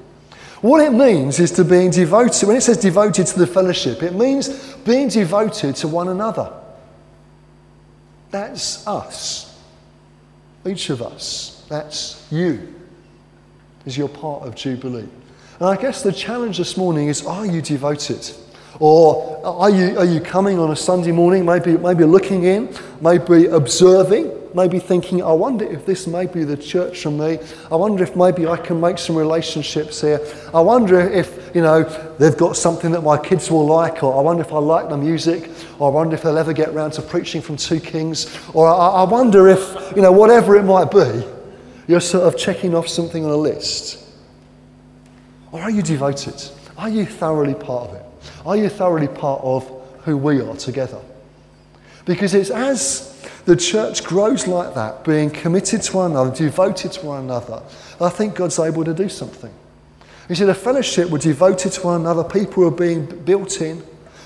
What 0.60 0.82
it 0.82 0.92
means 0.92 1.40
is 1.40 1.50
to 1.52 1.64
being 1.64 1.90
devoted, 1.90 2.46
when 2.46 2.56
it 2.56 2.60
says 2.60 2.76
devoted 2.76 3.26
to 3.28 3.38
the 3.38 3.46
fellowship, 3.46 4.02
it 4.02 4.14
means 4.14 4.74
being 4.76 5.08
devoted 5.08 5.76
to 5.76 5.88
one 5.88 6.08
another. 6.08 6.52
That's 8.30 8.86
us. 8.86 9.58
Each 10.66 10.90
of 10.90 11.00
us. 11.00 11.64
That's 11.68 12.26
you. 12.30 12.74
Is 13.86 13.96
you're 13.96 14.08
part 14.08 14.42
of 14.42 14.54
Jubilee. 14.54 15.08
And 15.58 15.68
I 15.68 15.76
guess 15.76 16.02
the 16.02 16.12
challenge 16.12 16.58
this 16.58 16.76
morning 16.76 17.08
is 17.08 17.24
are 17.24 17.46
you 17.46 17.62
devoted? 17.62 18.30
Or 18.78 19.44
are 19.44 19.70
you, 19.70 19.98
are 19.98 20.04
you 20.04 20.20
coming 20.20 20.58
on 20.58 20.70
a 20.70 20.76
Sunday 20.76 21.12
morning, 21.12 21.44
maybe, 21.44 21.76
maybe 21.76 22.04
looking 22.04 22.44
in, 22.44 22.74
maybe 23.00 23.46
observing, 23.46 24.39
maybe 24.54 24.78
thinking, 24.78 25.22
I 25.22 25.32
wonder 25.32 25.64
if 25.64 25.86
this 25.86 26.06
may 26.06 26.26
be 26.26 26.44
the 26.44 26.56
church 26.56 27.02
for 27.02 27.10
me. 27.10 27.38
I 27.70 27.76
wonder 27.76 28.02
if 28.02 28.16
maybe 28.16 28.46
I 28.46 28.56
can 28.56 28.80
make 28.80 28.98
some 28.98 29.16
relationships 29.16 30.00
here. 30.00 30.20
I 30.52 30.60
wonder 30.60 31.00
if, 31.00 31.50
you 31.54 31.62
know, 31.62 31.82
they've 32.18 32.36
got 32.36 32.56
something 32.56 32.92
that 32.92 33.02
my 33.02 33.18
kids 33.18 33.50
will 33.50 33.66
like, 33.66 34.02
or 34.02 34.18
I 34.18 34.20
wonder 34.22 34.42
if 34.42 34.52
I 34.52 34.58
like 34.58 34.88
the 34.88 34.96
music, 34.96 35.50
or 35.78 35.90
I 35.90 35.94
wonder 35.94 36.14
if 36.14 36.22
they'll 36.22 36.38
ever 36.38 36.52
get 36.52 36.70
around 36.70 36.92
to 36.92 37.02
preaching 37.02 37.42
from 37.42 37.56
2 37.56 37.80
Kings, 37.80 38.26
or 38.54 38.68
I, 38.68 38.72
I 38.72 39.02
wonder 39.04 39.48
if, 39.48 39.92
you 39.96 40.02
know, 40.02 40.12
whatever 40.12 40.56
it 40.56 40.64
might 40.64 40.90
be, 40.90 41.24
you're 41.86 42.00
sort 42.00 42.24
of 42.24 42.38
checking 42.38 42.74
off 42.74 42.88
something 42.88 43.24
on 43.24 43.30
a 43.30 43.36
list. 43.36 44.06
Or 45.52 45.60
are 45.60 45.70
you 45.70 45.82
devoted? 45.82 46.40
Are 46.78 46.88
you 46.88 47.04
thoroughly 47.04 47.54
part 47.54 47.90
of 47.90 47.96
it? 47.96 48.06
Are 48.46 48.56
you 48.56 48.68
thoroughly 48.68 49.08
part 49.08 49.40
of 49.42 49.68
who 50.04 50.16
we 50.16 50.40
are 50.40 50.56
together? 50.56 51.00
Because 52.10 52.34
it's 52.34 52.50
as 52.50 53.22
the 53.44 53.54
church 53.54 54.02
grows 54.02 54.48
like 54.48 54.74
that, 54.74 55.04
being 55.04 55.30
committed 55.30 55.80
to 55.82 55.96
one 55.96 56.10
another, 56.10 56.34
devoted 56.34 56.90
to 56.90 57.06
one 57.06 57.22
another, 57.22 57.62
I 58.00 58.08
think 58.08 58.34
God's 58.34 58.58
able 58.58 58.82
to 58.82 58.92
do 58.92 59.08
something. 59.08 59.54
You 60.28 60.34
see, 60.34 60.44
the 60.44 60.52
fellowship 60.52 61.08
were 61.08 61.20
devoted 61.20 61.70
to 61.70 61.80
one 61.82 62.00
another, 62.00 62.24
people 62.24 62.64
were 62.64 62.72
being 62.72 63.06
built 63.06 63.60
in. 63.60 63.80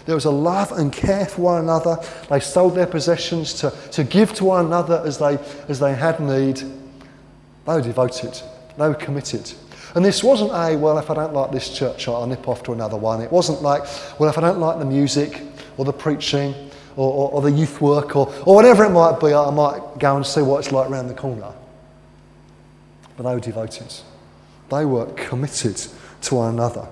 There 0.07 0.15
was 0.15 0.25
a 0.25 0.31
love 0.31 0.73
and 0.73 0.95
care 0.95 1.27
for 1.27 1.43
one 1.43 1.63
another. 1.65 1.99
They 2.31 2.41
sold 2.41 2.75
their 2.75 2.87
possessions 2.87 3.53
to, 3.61 3.71
to 3.91 4.03
give 4.03 4.33
to 4.37 4.47
one 4.47 4.65
another 4.65 5.03
as 5.05 5.19
they, 5.19 5.39
as 5.69 5.79
they 5.79 5.95
had 5.95 6.21
need. 6.21 6.57
They 7.67 7.75
were 7.75 7.83
devoted, 7.83 8.41
they 8.79 8.89
were 8.89 8.95
committed. 8.95 9.53
And 9.95 10.03
this 10.03 10.25
wasn't 10.25 10.53
a, 10.53 10.75
well, 10.79 10.97
if 10.97 11.11
I 11.11 11.15
don't 11.15 11.35
like 11.35 11.51
this 11.51 11.69
church, 11.69 12.09
I'll 12.09 12.27
nip 12.27 12.49
off 12.49 12.63
to 12.63 12.73
another 12.73 12.97
one. 12.97 13.21
It 13.21 13.31
wasn't 13.31 13.61
like, 13.61 13.83
well, 14.19 14.31
if 14.31 14.39
I 14.39 14.41
don't 14.41 14.59
like 14.59 14.79
the 14.79 14.87
music 14.87 15.43
or 15.77 15.85
the 15.85 15.93
preaching 15.93 16.64
or, 16.97 17.13
or, 17.13 17.31
or 17.33 17.43
the 17.43 17.51
youth 17.51 17.81
work 17.81 18.17
or, 18.17 18.33
or 18.45 18.55
whatever 18.55 18.85
it 18.85 18.91
might 18.91 19.21
be, 19.21 19.35
I 19.35 19.51
might 19.51 19.99
go 19.99 20.17
and 20.17 20.27
see 20.27 20.43
what 20.43 20.59
it's 20.59 20.73
like 20.73 20.91
around 20.91 21.09
the 21.09 21.15
corner. 21.15 21.53
But 23.17 23.25
they 23.25 23.35
were 23.35 23.41
devoted. 23.41 23.93
They 24.71 24.85
were 24.85 25.07
committed 25.15 25.77
to 26.23 26.35
one 26.35 26.55
another. 26.55 26.87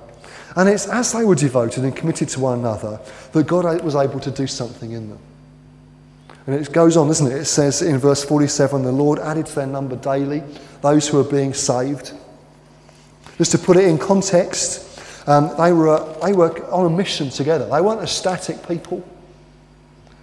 And 0.56 0.68
it's 0.68 0.86
as 0.86 1.12
they 1.12 1.24
were 1.24 1.34
devoted 1.34 1.84
and 1.84 1.96
committed 1.96 2.28
to 2.30 2.40
one 2.40 2.58
another 2.58 3.00
that 3.32 3.46
God 3.46 3.82
was 3.82 3.94
able 3.94 4.20
to 4.20 4.30
do 4.30 4.46
something 4.46 4.92
in 4.92 5.08
them. 5.08 5.18
And 6.46 6.56
it 6.56 6.72
goes 6.72 6.96
on, 6.96 7.06
doesn't 7.06 7.26
it? 7.26 7.36
It 7.36 7.44
says 7.44 7.82
in 7.82 7.98
verse 7.98 8.24
47 8.24 8.82
the 8.82 8.92
Lord 8.92 9.18
added 9.18 9.46
to 9.46 9.54
their 9.54 9.66
number 9.66 9.96
daily 9.96 10.42
those 10.80 11.08
who 11.08 11.20
are 11.20 11.24
being 11.24 11.54
saved. 11.54 12.12
Just 13.38 13.52
to 13.52 13.58
put 13.58 13.76
it 13.76 13.84
in 13.84 13.96
context, 13.96 15.28
um, 15.28 15.54
they, 15.56 15.72
were, 15.72 16.16
they 16.22 16.32
were 16.32 16.64
on 16.70 16.92
a 16.92 16.96
mission 16.96 17.30
together. 17.30 17.66
They 17.66 17.80
weren't 17.80 18.02
a 18.02 18.06
static 18.06 18.66
people. 18.66 19.06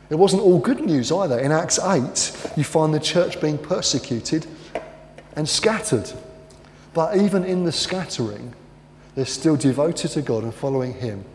It 0.09 0.15
wasn't 0.15 0.41
all 0.41 0.59
good 0.59 0.81
news 0.81 1.11
either. 1.11 1.37
In 1.39 1.51
Acts 1.51 1.79
8, 1.79 2.53
you 2.57 2.63
find 2.63 2.93
the 2.93 2.99
church 2.99 3.39
being 3.39 3.57
persecuted 3.57 4.47
and 5.35 5.47
scattered. 5.47 6.11
But 6.93 7.17
even 7.17 7.43
in 7.43 7.63
the 7.63 7.71
scattering, 7.71 8.53
they're 9.13 9.25
still 9.25 9.55
devoted 9.55 10.09
to 10.11 10.21
God 10.21 10.43
and 10.43 10.53
following 10.53 10.93
Him. 10.93 11.25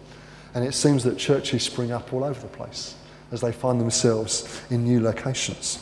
And 0.55 0.65
it 0.65 0.75
seems 0.75 1.05
that 1.05 1.19
churches 1.19 1.63
spring 1.63 1.93
up 1.93 2.13
all 2.13 2.25
over 2.25 2.41
the 2.41 2.49
place 2.49 2.97
as 3.31 3.41
they 3.41 3.53
find 3.53 3.81
themselves 3.81 4.63
in 4.71 4.85
new 4.85 5.01
locations. 5.01 5.79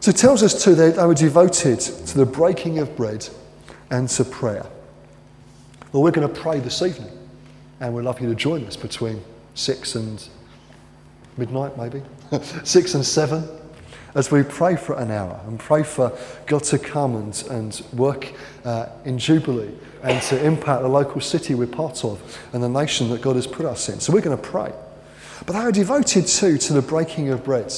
So 0.00 0.10
it 0.10 0.16
tells 0.16 0.42
us 0.42 0.62
too 0.62 0.74
that 0.76 0.96
they 0.96 1.06
were 1.06 1.14
devoted 1.14 1.80
to 1.80 2.16
the 2.16 2.26
breaking 2.26 2.78
of 2.78 2.96
bread 2.96 3.28
and 3.90 4.08
to 4.10 4.24
prayer. 4.24 4.66
Well, 5.92 6.02
we're 6.02 6.10
going 6.10 6.28
to 6.28 6.40
pray 6.40 6.60
this 6.60 6.82
evening, 6.82 7.10
and 7.80 7.94
we'd 7.94 8.04
love 8.04 8.20
you 8.20 8.28
to 8.28 8.34
join 8.34 8.64
us 8.66 8.76
between 8.76 9.22
six 9.54 9.94
and 9.94 10.26
midnight, 11.38 11.76
maybe, 11.76 12.02
six 12.64 12.94
and 12.94 13.04
seven, 13.04 13.48
as 14.14 14.30
we 14.30 14.42
pray 14.42 14.76
for 14.76 14.98
an 14.98 15.10
hour 15.10 15.40
and 15.46 15.58
pray 15.58 15.82
for 15.82 16.16
God 16.46 16.64
to 16.64 16.78
come 16.78 17.14
and, 17.16 17.44
and 17.50 17.82
work 17.92 18.32
uh, 18.64 18.86
in 19.04 19.18
Jubilee 19.18 19.72
and 20.02 20.20
to 20.22 20.44
impact 20.44 20.82
the 20.82 20.88
local 20.88 21.20
city 21.20 21.54
we're 21.54 21.66
part 21.66 22.04
of 22.04 22.38
and 22.52 22.62
the 22.62 22.68
nation 22.68 23.08
that 23.10 23.22
God 23.22 23.36
has 23.36 23.46
put 23.46 23.66
us 23.66 23.88
in. 23.88 24.00
So 24.00 24.12
we're 24.12 24.20
going 24.20 24.36
to 24.36 24.42
pray. 24.42 24.72
But 25.46 25.52
they 25.52 25.58
are 25.60 25.72
devoted 25.72 26.26
too 26.26 26.58
to 26.58 26.72
the 26.72 26.82
breaking 26.82 27.30
of 27.30 27.44
bread. 27.44 27.72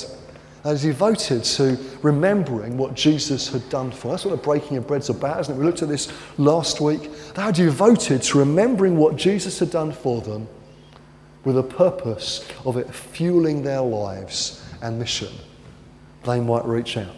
They 0.62 0.70
are 0.70 0.76
devoted 0.76 1.44
to 1.44 1.78
remembering 2.02 2.76
what 2.76 2.94
Jesus 2.94 3.48
had 3.48 3.68
done 3.68 3.90
for 3.90 4.08
us. 4.08 4.22
That's 4.22 4.24
what 4.26 4.36
the 4.36 4.42
breaking 4.42 4.76
of 4.76 4.86
bread's 4.86 5.08
about, 5.08 5.40
isn't 5.40 5.54
it? 5.54 5.58
We 5.58 5.64
looked 5.64 5.82
at 5.82 5.88
this 5.88 6.12
last 6.38 6.80
week. 6.80 7.10
They 7.34 7.42
are 7.42 7.52
devoted 7.52 8.22
to 8.22 8.38
remembering 8.38 8.96
what 8.96 9.16
Jesus 9.16 9.58
had 9.58 9.70
done 9.70 9.92
for 9.92 10.20
them 10.20 10.48
with 11.44 11.56
a 11.58 11.62
purpose 11.62 12.46
of 12.64 12.76
it 12.76 12.92
fueling 12.92 13.62
their 13.62 13.80
lives 13.80 14.64
and 14.82 14.98
mission. 14.98 15.32
They 16.24 16.40
might 16.40 16.64
reach 16.64 16.96
out. 16.96 17.14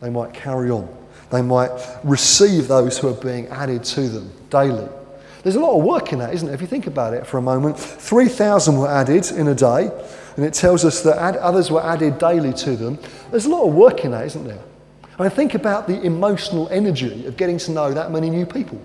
They 0.00 0.10
might 0.10 0.34
carry 0.34 0.70
on. 0.70 0.88
They 1.30 1.42
might 1.42 1.70
receive 2.04 2.68
those 2.68 2.98
who 2.98 3.08
are 3.08 3.14
being 3.14 3.46
added 3.48 3.82
to 3.84 4.08
them 4.08 4.30
daily. 4.50 4.88
There's 5.42 5.56
a 5.56 5.60
lot 5.60 5.78
of 5.78 5.84
work 5.84 6.12
in 6.12 6.18
that, 6.20 6.32
isn't 6.34 6.48
it? 6.48 6.52
If 6.52 6.60
you 6.60 6.66
think 6.66 6.86
about 6.86 7.12
it 7.14 7.26
for 7.26 7.38
a 7.38 7.42
moment, 7.42 7.78
3,000 7.78 8.76
were 8.76 8.88
added 8.88 9.30
in 9.32 9.48
a 9.48 9.54
day, 9.54 9.90
and 10.36 10.44
it 10.44 10.54
tells 10.54 10.84
us 10.84 11.02
that 11.02 11.18
others 11.36 11.70
were 11.70 11.82
added 11.82 12.18
daily 12.18 12.52
to 12.54 12.76
them. 12.76 12.98
There's 13.30 13.46
a 13.46 13.50
lot 13.50 13.66
of 13.66 13.74
work 13.74 14.04
in 14.04 14.12
that, 14.12 14.26
isn't 14.26 14.44
there? 14.44 14.62
I 15.18 15.22
mean, 15.22 15.30
think 15.30 15.54
about 15.54 15.86
the 15.86 16.00
emotional 16.02 16.68
energy 16.70 17.26
of 17.26 17.36
getting 17.36 17.58
to 17.58 17.70
know 17.72 17.92
that 17.92 18.10
many 18.10 18.30
new 18.30 18.46
people. 18.46 18.80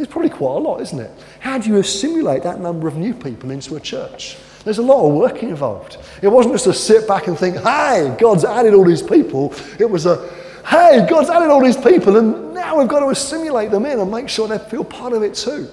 It's 0.00 0.10
probably 0.10 0.30
quite 0.30 0.56
a 0.56 0.58
lot, 0.58 0.80
isn't 0.80 0.98
it? 0.98 1.10
How 1.40 1.58
do 1.58 1.68
you 1.68 1.76
assimilate 1.76 2.42
that 2.44 2.58
number 2.58 2.88
of 2.88 2.96
new 2.96 3.12
people 3.12 3.50
into 3.50 3.76
a 3.76 3.80
church? 3.80 4.38
There's 4.64 4.78
a 4.78 4.82
lot 4.82 5.06
of 5.06 5.12
work 5.12 5.42
involved. 5.42 5.98
It 6.22 6.28
wasn't 6.28 6.54
just 6.54 6.64
to 6.64 6.72
sit 6.72 7.06
back 7.06 7.26
and 7.26 7.38
think, 7.38 7.56
hey, 7.56 8.16
God's 8.18 8.46
added 8.46 8.72
all 8.72 8.84
these 8.84 9.02
people. 9.02 9.54
It 9.78 9.90
was 9.90 10.06
a, 10.06 10.26
hey, 10.66 11.06
God's 11.08 11.28
added 11.28 11.50
all 11.50 11.62
these 11.62 11.76
people, 11.76 12.16
and 12.16 12.54
now 12.54 12.78
we've 12.78 12.88
got 12.88 13.00
to 13.00 13.08
assimilate 13.08 13.70
them 13.70 13.84
in 13.84 14.00
and 14.00 14.10
make 14.10 14.30
sure 14.30 14.48
they 14.48 14.58
feel 14.58 14.84
part 14.84 15.12
of 15.12 15.22
it 15.22 15.34
too. 15.34 15.68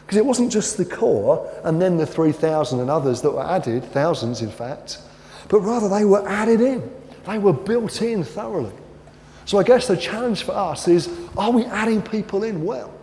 Because 0.00 0.18
it 0.18 0.26
wasn't 0.26 0.50
just 0.50 0.76
the 0.76 0.84
core 0.84 1.48
and 1.62 1.80
then 1.80 1.96
the 1.96 2.06
3,000 2.06 2.80
and 2.80 2.90
others 2.90 3.22
that 3.22 3.30
were 3.30 3.46
added, 3.46 3.84
thousands 3.84 4.42
in 4.42 4.50
fact, 4.50 4.98
but 5.48 5.60
rather 5.60 5.88
they 5.88 6.04
were 6.04 6.28
added 6.28 6.60
in. 6.60 6.90
They 7.26 7.38
were 7.38 7.52
built 7.52 8.02
in 8.02 8.24
thoroughly. 8.24 8.74
So 9.44 9.58
I 9.58 9.62
guess 9.62 9.86
the 9.86 9.96
challenge 9.96 10.42
for 10.42 10.52
us 10.52 10.88
is 10.88 11.08
are 11.36 11.52
we 11.52 11.64
adding 11.66 12.02
people 12.02 12.42
in 12.42 12.64
well? 12.64 12.97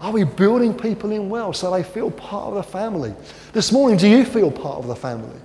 Are 0.00 0.12
we 0.12 0.24
building 0.24 0.74
people 0.74 1.10
in 1.10 1.28
well 1.28 1.52
so 1.52 1.70
they 1.70 1.82
feel 1.82 2.10
part 2.10 2.48
of 2.48 2.54
the 2.54 2.62
family? 2.62 3.14
This 3.52 3.72
morning, 3.72 3.96
do 3.96 4.08
you 4.08 4.24
feel 4.24 4.50
part 4.50 4.78
of 4.78 4.86
the 4.86 4.96
family? 4.96 5.40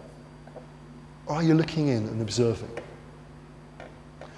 Or 1.25 1.35
are 1.35 1.43
you 1.43 1.53
looking 1.53 1.87
in 1.87 2.07
and 2.07 2.21
observing? 2.21 2.71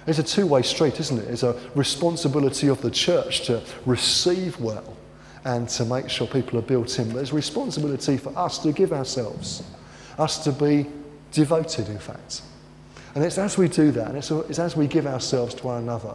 It's 0.06 0.18
a 0.18 0.22
two 0.22 0.46
way 0.46 0.62
street, 0.62 1.00
isn't 1.00 1.18
it? 1.18 1.28
It's 1.28 1.42
a 1.42 1.58
responsibility 1.74 2.68
of 2.68 2.80
the 2.82 2.90
church 2.90 3.46
to 3.46 3.62
receive 3.86 4.60
well 4.60 4.96
and 5.44 5.68
to 5.70 5.84
make 5.84 6.08
sure 6.08 6.26
people 6.26 6.58
are 6.58 6.62
built 6.62 6.98
in. 6.98 7.08
But 7.08 7.16
there's 7.16 7.32
responsibility 7.32 8.16
for 8.16 8.36
us 8.38 8.58
to 8.58 8.72
give 8.72 8.92
ourselves, 8.92 9.62
us 10.18 10.44
to 10.44 10.52
be 10.52 10.86
devoted, 11.32 11.88
in 11.88 11.98
fact. 11.98 12.42
And 13.14 13.24
it's 13.24 13.38
as 13.38 13.56
we 13.56 13.68
do 13.68 13.90
that, 13.92 14.08
and 14.08 14.18
it's, 14.18 14.30
it's 14.30 14.58
as 14.58 14.76
we 14.76 14.86
give 14.86 15.06
ourselves 15.06 15.54
to 15.56 15.66
one 15.66 15.82
another, 15.82 16.14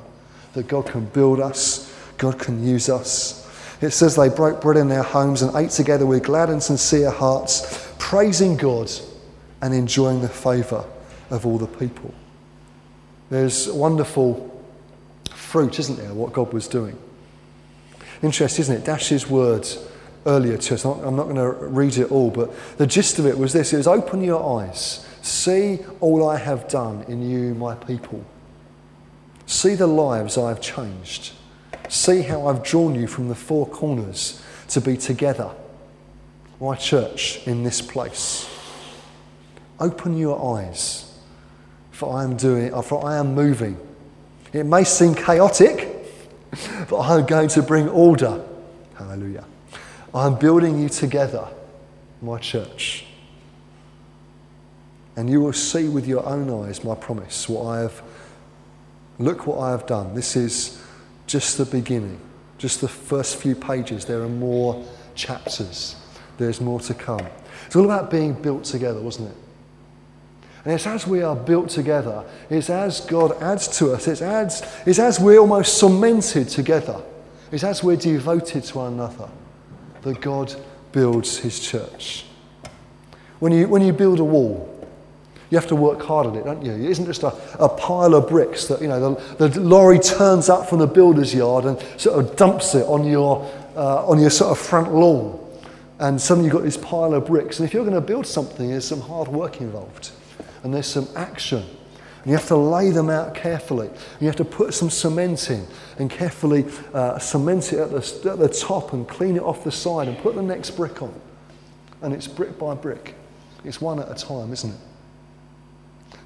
that 0.54 0.68
God 0.68 0.86
can 0.86 1.06
build 1.06 1.40
us, 1.40 1.94
God 2.18 2.40
can 2.40 2.66
use 2.66 2.90
us. 2.90 3.49
It 3.82 3.92
says 3.92 4.16
they 4.16 4.30
broke 4.30 4.62
bread 4.62 4.78
in 4.78 4.90
their 4.90 5.04
homes 5.04 5.42
and 5.42 5.56
ate 5.56 5.72
together 5.72 6.06
with 6.06 6.24
glad 6.24 6.50
and 6.50 6.62
sincere 6.62 7.12
hearts, 7.12 7.92
praising 7.98 8.58
God 8.58 8.92
and 9.62 9.74
enjoying 9.74 10.22
the 10.22 10.30
favour 10.30 10.84
of 11.30 11.46
all 11.46 11.58
the 11.58 11.68
people. 11.68 12.14
There's 13.30 13.68
wonderful 13.70 14.46
fruit, 15.34 15.80
isn't 15.80 15.98
there, 15.98 16.14
what 16.14 16.34
God 16.34 16.52
was 16.52 16.68
doing. 16.68 16.98
Interesting, 18.22 18.64
isn't 18.64 18.78
it? 18.78 18.86
Dash's 18.86 19.30
words 19.30 19.86
earlier 20.26 20.58
to 20.58 20.74
us. 20.74 20.84
I'm 20.84 21.16
not 21.16 21.24
going 21.24 21.36
to 21.36 21.52
read 21.52 21.98
it 21.98 22.12
all, 22.12 22.30
but 22.32 22.52
the 22.78 22.88
gist 22.88 23.20
of 23.20 23.26
it 23.26 23.38
was 23.38 23.54
this 23.54 23.72
it 23.74 23.78
was 23.78 23.88
open 23.88 24.22
your 24.22 24.62
eyes, 24.62 25.06
see 25.22 25.80
all 26.00 26.28
I 26.28 26.38
have 26.38 26.68
done 26.68 27.04
in 27.08 27.28
you, 27.30 27.54
my 27.56 27.76
people. 27.76 28.24
See 29.46 29.76
the 29.76 29.88
lives 29.88 30.38
I 30.38 30.50
have 30.50 30.62
changed. 30.62 31.34
See 31.90 32.22
how 32.22 32.48
I've 32.48 32.64
drawn 32.64 32.96
you 32.96 33.08
from 33.08 33.28
the 33.28 33.36
four 33.36 33.68
corners 33.68 34.42
to 34.70 34.80
be 34.80 34.96
together, 34.96 35.52
my 36.62 36.76
church, 36.76 37.46
in 37.46 37.64
this 37.64 37.82
place. 37.82 38.50
Open 39.80 40.18
your 40.18 40.58
eyes 40.58 41.10
for 42.00 42.18
I 42.18 42.24
am 42.24 42.38
doing, 42.38 42.72
for 42.82 43.06
I 43.06 43.18
am 43.18 43.36
moving. 43.36 43.78
It 44.54 44.64
may 44.64 44.86
seem 44.86 45.14
chaotic, 45.14 46.08
but 46.90 46.98
I'm 46.98 47.26
going 47.26 47.50
to 47.50 47.62
bring 47.62 47.90
order. 47.90 48.42
Hallelujah. 48.96 49.44
I'm 50.16 50.40
building 50.40 50.80
you 50.80 50.88
together, 50.88 51.46
my 52.22 52.40
church. 52.40 53.06
And 55.18 55.30
you 55.30 55.42
will 55.42 55.52
see 55.52 55.90
with 55.90 56.08
your 56.08 56.26
own 56.26 56.50
eyes 56.64 56.86
my 56.86 56.96
promise, 56.96 57.50
what 57.50 57.66
I 57.66 57.80
have. 57.82 58.02
Look 59.18 59.46
what 59.46 59.60
I 59.60 59.72
have 59.72 59.86
done. 59.86 60.16
This 60.16 60.38
is 60.38 60.79
just 61.30 61.60
the 61.60 61.66
beginning, 61.66 62.20
just 62.58 62.82
the 62.82 62.88
first 62.88 63.36
few 63.38 63.54
pages. 63.54 64.04
There 64.04 64.22
are 64.22 64.28
more 64.28 64.84
chapters, 65.14 65.96
there's 66.38 66.60
more 66.60 66.80
to 66.82 66.94
come. 66.94 67.26
It's 67.68 67.76
all 67.76 67.86
about 67.86 68.10
being 68.10 68.34
built 68.34 68.64
together, 68.64 69.00
wasn't 69.00 69.30
it? 69.30 69.38
And 70.66 70.74
it's 70.74 70.88
as 70.88 71.06
we 71.06 71.22
are 71.22 71.36
built 71.36 71.70
together, 71.70 72.26
it's 72.50 72.70
as 72.70 73.02
God 73.02 73.42
adds 73.42 73.68
to 73.78 73.94
us, 73.94 74.08
it's 74.08 74.24
as, 74.24 74.82
it's 74.86 75.00
as 75.00 75.20
we're 75.20 75.38
almost 75.38 75.78
cemented 75.78 76.50
together, 76.50 77.00
it's 77.52 77.64
as 77.64 77.84
we're 77.84 77.96
devoted 77.96 78.64
to 78.64 78.78
one 78.78 78.94
another 78.94 79.30
that 80.02 80.20
God 80.22 80.54
builds 80.92 81.38
his 81.38 81.60
church. 81.60 82.26
When 83.38 83.52
you, 83.52 83.68
when 83.68 83.84
you 83.84 83.94
build 83.94 84.20
a 84.20 84.24
wall, 84.24 84.79
you 85.50 85.58
have 85.58 85.68
to 85.68 85.76
work 85.76 86.02
hard 86.02 86.28
at 86.28 86.36
it, 86.36 86.46
don't 86.46 86.64
you? 86.64 86.74
It 86.74 86.92
isn't 86.92 87.06
just 87.06 87.24
a, 87.24 87.34
a 87.60 87.68
pile 87.68 88.14
of 88.14 88.30
bricks 88.30 88.68
that, 88.68 88.82
you 88.82 88.88
know, 88.88 89.16
the, 89.16 89.48
the 89.48 89.60
lorry 89.60 89.98
turns 90.00 90.48
up 90.48 90.70
from 90.70 90.80
the 90.80 90.88
builder's 90.88 91.34
yard 91.34 91.66
and 91.66 91.80
sort 91.98 92.24
of 92.24 92.36
dumps 92.36 92.76
it 92.76 92.86
on 92.86 93.04
your, 93.04 93.50
uh, 93.76 94.06
on 94.06 94.20
your 94.20 94.30
sort 94.30 94.52
of 94.52 94.64
front 94.64 94.94
lawn. 94.94 95.40
And 95.98 96.22
suddenly 96.22 96.48
you've 96.48 96.54
got 96.54 96.64
this 96.64 96.78
pile 96.78 97.14
of 97.14 97.26
bricks. 97.26 97.60
And 97.60 97.68
if 97.68 97.74
you're 97.74 97.84
going 97.84 97.96
to 97.96 98.02
build 98.02 98.28
something, 98.28 98.70
there's 98.70 98.88
some 98.88 99.02
hard 99.02 99.28
work 99.28 99.60
involved 99.60 100.12
and 100.64 100.74
there's 100.74 100.88
some 100.88 101.08
action. 101.16 101.64
And 102.22 102.26
you 102.26 102.34
have 102.34 102.48
to 102.50 102.56
lay 102.56 102.92
them 102.92 103.10
out 103.10 103.34
carefully. 103.34 103.90
You 104.20 104.28
have 104.28 104.36
to 104.36 104.46
put 104.46 104.74
some 104.74 104.90
cement 104.90 105.50
in 105.50 105.66
and 105.98 106.12
carefully 106.12 106.66
uh, 106.94 107.18
cement 107.18 107.74
it 107.74 107.80
at 107.80 107.90
the, 107.90 108.32
at 108.32 108.38
the 108.38 108.50
top 108.50 108.94
and 108.94 109.08
clean 109.08 109.36
it 109.36 109.42
off 109.42 109.64
the 109.64 109.72
side 109.72 110.08
and 110.08 110.18
put 110.20 110.36
the 110.36 110.44
next 110.44 110.72
brick 110.72 111.02
on. 111.02 111.14
And 112.02 112.14
it's 112.14 112.28
brick 112.28 112.60
by 112.60 112.76
brick. 112.76 113.16
It's 113.64 113.82
one 113.82 114.00
at 114.00 114.10
a 114.10 114.16
time, 114.16 114.54
isn't 114.54 114.70
it? 114.70 114.80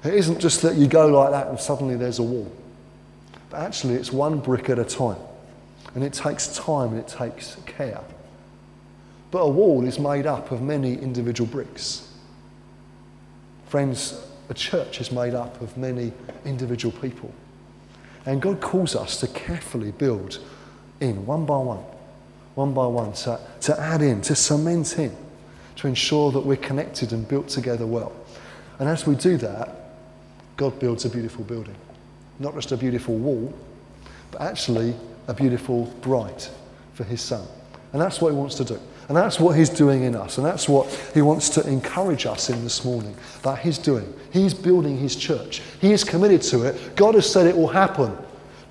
It 0.04 0.14
isn't 0.14 0.40
just 0.40 0.62
that 0.62 0.76
you 0.76 0.86
go 0.86 1.06
like 1.06 1.30
that 1.30 1.48
and 1.48 1.58
suddenly 1.58 1.96
there's 1.96 2.18
a 2.18 2.22
wall. 2.22 2.50
But 3.50 3.60
actually, 3.60 3.94
it's 3.94 4.12
one 4.12 4.40
brick 4.40 4.68
at 4.68 4.78
a 4.78 4.84
time. 4.84 5.18
And 5.94 6.02
it 6.02 6.12
takes 6.12 6.48
time 6.56 6.90
and 6.90 6.98
it 6.98 7.08
takes 7.08 7.56
care. 7.66 8.00
But 9.30 9.38
a 9.40 9.48
wall 9.48 9.84
is 9.84 9.98
made 9.98 10.26
up 10.26 10.50
of 10.50 10.60
many 10.60 10.94
individual 10.94 11.48
bricks. 11.48 12.12
Friends, 13.66 14.20
a 14.48 14.54
church 14.54 15.00
is 15.00 15.10
made 15.10 15.34
up 15.34 15.60
of 15.60 15.76
many 15.76 16.12
individual 16.44 16.92
people. 17.00 17.32
And 18.26 18.40
God 18.40 18.60
calls 18.60 18.96
us 18.96 19.20
to 19.20 19.26
carefully 19.28 19.92
build 19.92 20.38
in 21.00 21.26
one 21.26 21.46
by 21.46 21.58
one, 21.58 21.84
one 22.54 22.72
by 22.72 22.86
one, 22.86 23.12
to, 23.12 23.40
to 23.62 23.80
add 23.80 24.02
in, 24.02 24.20
to 24.22 24.34
cement 24.34 24.98
in, 24.98 25.14
to 25.76 25.86
ensure 25.86 26.32
that 26.32 26.40
we're 26.40 26.56
connected 26.56 27.12
and 27.12 27.26
built 27.26 27.48
together 27.48 27.86
well. 27.86 28.12
And 28.78 28.88
as 28.88 29.06
we 29.06 29.14
do 29.14 29.36
that, 29.38 29.68
God 30.56 30.78
builds 30.78 31.04
a 31.04 31.10
beautiful 31.10 31.44
building. 31.44 31.76
Not 32.38 32.54
just 32.54 32.72
a 32.72 32.76
beautiful 32.76 33.16
wall, 33.16 33.52
but 34.30 34.40
actually 34.40 34.94
a 35.28 35.34
beautiful 35.34 35.86
bride 36.00 36.44
for 36.94 37.04
his 37.04 37.20
son. 37.20 37.46
And 37.92 38.02
that's 38.02 38.20
what 38.20 38.30
he 38.30 38.36
wants 38.36 38.56
to 38.56 38.64
do. 38.64 38.80
And 39.08 39.16
that's 39.16 39.38
what 39.38 39.56
he's 39.56 39.68
doing 39.68 40.02
in 40.02 40.16
us. 40.16 40.38
And 40.38 40.46
that's 40.46 40.68
what 40.68 40.90
he 41.12 41.22
wants 41.22 41.48
to 41.50 41.66
encourage 41.68 42.26
us 42.26 42.50
in 42.50 42.62
this 42.64 42.84
morning 42.84 43.14
that 43.42 43.58
he's 43.58 43.78
doing. 43.78 44.12
He's 44.32 44.54
building 44.54 44.96
his 44.96 45.14
church. 45.14 45.60
He 45.80 45.92
is 45.92 46.04
committed 46.04 46.42
to 46.42 46.64
it. 46.64 46.96
God 46.96 47.14
has 47.14 47.30
said 47.30 47.46
it 47.46 47.56
will 47.56 47.68
happen. 47.68 48.16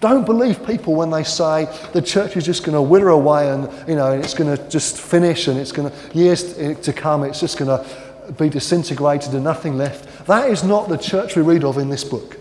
Don't 0.03 0.25
believe 0.25 0.65
people 0.65 0.95
when 0.95 1.11
they 1.11 1.23
say 1.23 1.65
the 1.93 2.01
church 2.01 2.35
is 2.35 2.45
just 2.45 2.65
going 2.65 2.75
to 2.75 2.81
wither 2.81 3.07
away 3.07 3.49
and 3.49 3.69
you 3.87 3.95
know 3.95 4.11
it's 4.11 4.33
going 4.33 4.53
to 4.53 4.69
just 4.69 4.97
finish 4.99 5.47
and 5.47 5.57
it's 5.57 5.71
going 5.71 5.89
to 5.89 6.17
years 6.17 6.55
to 6.55 6.91
come 6.91 7.23
it's 7.23 7.39
just 7.39 7.57
going 7.57 7.69
to 7.69 7.89
be 8.37 8.49
disintegrated 8.49 9.33
and 9.33 9.43
nothing 9.43 9.77
left. 9.77 10.27
That 10.27 10.49
is 10.49 10.63
not 10.63 10.89
the 10.89 10.97
church 10.97 11.35
we 11.35 11.41
read 11.41 11.63
of 11.63 11.77
in 11.77 11.89
this 11.89 12.03
book. 12.03 12.35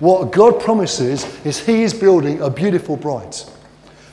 What 0.00 0.32
God 0.32 0.60
promises 0.60 1.24
is 1.44 1.64
He 1.64 1.82
is 1.82 1.92
building 1.92 2.40
a 2.40 2.50
beautiful 2.50 2.96
bride. 2.96 3.36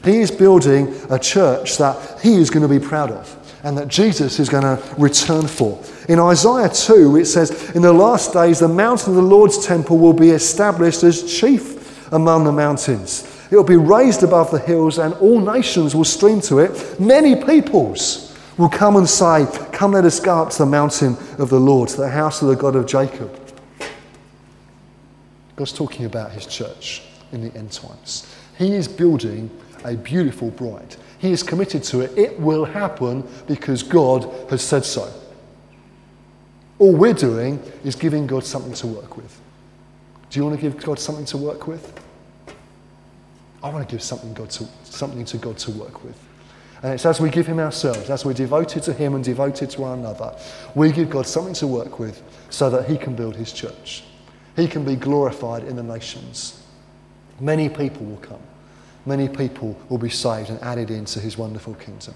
He 0.03 0.19
is 0.19 0.31
building 0.31 0.95
a 1.09 1.19
church 1.19 1.77
that 1.77 2.21
He 2.21 2.35
is 2.35 2.49
going 2.49 2.67
to 2.67 2.79
be 2.79 2.85
proud 2.85 3.11
of 3.11 3.41
and 3.63 3.75
that 3.77 3.87
Jesus 3.87 4.39
is 4.39 4.47
going 4.47 4.63
to 4.63 4.81
return 4.95 5.47
for. 5.47 5.83
In 6.07 6.19
Isaiah 6.19 6.69
2, 6.69 7.17
it 7.17 7.25
says, 7.25 7.71
In 7.71 7.81
the 7.81 7.91
last 7.91 8.31
days, 8.31 8.59
the 8.59 8.67
mountain 8.67 9.09
of 9.09 9.15
the 9.15 9.21
Lord's 9.23 9.65
temple 9.65 9.97
will 9.97 10.13
be 10.13 10.29
established 10.29 11.03
as 11.03 11.39
chief 11.39 12.13
among 12.13 12.43
the 12.43 12.51
mountains. 12.51 13.23
It 13.49 13.55
will 13.55 13.63
be 13.63 13.75
raised 13.75 14.21
above 14.21 14.51
the 14.51 14.59
hills, 14.59 14.99
and 14.99 15.15
all 15.15 15.39
nations 15.39 15.95
will 15.95 16.03
stream 16.03 16.41
to 16.41 16.59
it. 16.59 16.99
Many 16.99 17.43
peoples 17.43 18.24
will 18.57 18.69
come 18.69 18.95
and 18.95 19.09
say, 19.09 19.47
Come, 19.71 19.91
let 19.91 20.05
us 20.05 20.19
go 20.19 20.41
up 20.43 20.51
to 20.51 20.59
the 20.59 20.65
mountain 20.65 21.17
of 21.37 21.49
the 21.49 21.59
Lord, 21.59 21.89
to 21.89 21.97
the 21.97 22.09
house 22.09 22.41
of 22.41 22.47
the 22.47 22.55
God 22.55 22.75
of 22.75 22.85
Jacob. 22.85 23.39
God's 25.55 25.73
talking 25.73 26.05
about 26.05 26.31
his 26.31 26.45
church 26.45 27.01
in 27.31 27.41
the 27.41 27.57
end 27.57 27.71
times. 27.71 28.33
He 28.57 28.73
is 28.73 28.87
building 28.87 29.49
a 29.83 29.95
beautiful 29.95 30.51
bride. 30.51 30.95
He 31.19 31.31
is 31.31 31.43
committed 31.43 31.83
to 31.85 32.01
it. 32.01 32.17
It 32.17 32.39
will 32.39 32.65
happen 32.65 33.27
because 33.47 33.83
God 33.83 34.49
has 34.49 34.61
said 34.61 34.83
so. 34.83 35.11
All 36.77 36.93
we're 36.93 37.13
doing 37.13 37.61
is 37.83 37.95
giving 37.95 38.27
God 38.27 38.43
something 38.43 38.73
to 38.73 38.87
work 38.87 39.15
with. 39.15 39.39
Do 40.29 40.39
you 40.39 40.45
want 40.45 40.59
to 40.59 40.61
give 40.61 40.83
God 40.83 40.99
something 40.99 41.25
to 41.25 41.37
work 41.37 41.67
with? 41.67 41.99
I 43.63 43.69
want 43.69 43.87
to 43.87 43.95
give 43.95 44.03
something, 44.03 44.33
God 44.33 44.49
to, 44.51 44.67
something 44.83 45.23
to 45.25 45.37
God 45.37 45.57
to 45.59 45.71
work 45.71 46.03
with. 46.03 46.19
And 46.83 46.93
it's 46.93 47.05
as 47.05 47.19
we 47.19 47.29
give 47.29 47.47
Him 47.47 47.59
ourselves, 47.59 48.09
as 48.09 48.25
we're 48.25 48.33
devoted 48.33 48.83
to 48.83 48.93
Him 48.93 49.15
and 49.15 49.23
devoted 49.23 49.69
to 49.71 49.81
one 49.81 49.99
another, 49.99 50.37
we 50.75 50.91
give 50.91 51.09
God 51.09 51.25
something 51.25 51.53
to 51.55 51.67
work 51.67 51.99
with 51.99 52.21
so 52.49 52.69
that 52.69 52.89
He 52.89 52.97
can 52.97 53.15
build 53.15 53.35
His 53.35 53.51
church. 53.51 54.03
He 54.55 54.67
can 54.67 54.85
be 54.85 54.95
glorified 54.95 55.63
in 55.63 55.75
the 55.75 55.83
nations. 55.83 56.61
Many 57.39 57.69
people 57.69 58.05
will 58.05 58.17
come. 58.17 58.41
Many 59.05 59.27
people 59.27 59.77
will 59.89 59.97
be 59.97 60.09
saved 60.09 60.49
and 60.49 60.61
added 60.61 60.89
into 60.89 61.19
His 61.19 61.37
wonderful 61.37 61.75
kingdom. 61.75 62.13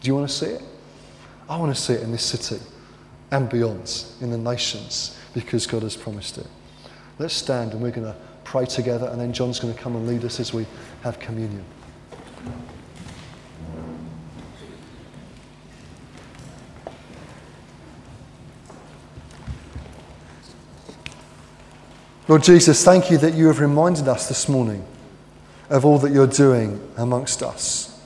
Do 0.00 0.08
you 0.08 0.14
want 0.14 0.28
to 0.28 0.34
see 0.34 0.46
it? 0.46 0.62
I 1.48 1.56
want 1.56 1.74
to 1.74 1.80
see 1.80 1.94
it 1.94 2.02
in 2.02 2.12
this 2.12 2.24
city 2.24 2.62
and 3.30 3.48
beyond, 3.48 4.04
in 4.20 4.30
the 4.30 4.38
nations, 4.38 5.18
because 5.32 5.66
God 5.66 5.82
has 5.82 5.96
promised 5.96 6.38
it. 6.38 6.46
Let's 7.18 7.34
stand 7.34 7.72
and 7.72 7.82
we're 7.82 7.90
going 7.90 8.06
to 8.06 8.16
pray 8.44 8.66
together, 8.66 9.08
and 9.08 9.20
then 9.20 9.32
John's 9.32 9.58
going 9.58 9.74
to 9.74 9.80
come 9.80 9.96
and 9.96 10.06
lead 10.06 10.24
us 10.24 10.40
as 10.40 10.52
we 10.52 10.66
have 11.02 11.18
communion. 11.18 11.64
Lord 22.26 22.42
Jesus, 22.42 22.82
thank 22.82 23.10
you 23.10 23.18
that 23.18 23.34
you 23.34 23.48
have 23.48 23.60
reminded 23.60 24.08
us 24.08 24.28
this 24.28 24.48
morning 24.48 24.82
of 25.68 25.84
all 25.84 25.98
that 25.98 26.10
you're 26.10 26.26
doing 26.26 26.80
amongst 26.96 27.42
us. 27.42 28.00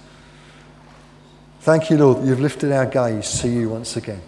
Thank 1.60 1.88
you, 1.88 1.98
Lord, 1.98 2.18
that 2.18 2.26
you've 2.26 2.40
lifted 2.40 2.72
our 2.72 2.86
gaze 2.86 3.40
to 3.42 3.48
you 3.48 3.68
once 3.68 3.96
again. 3.96 4.22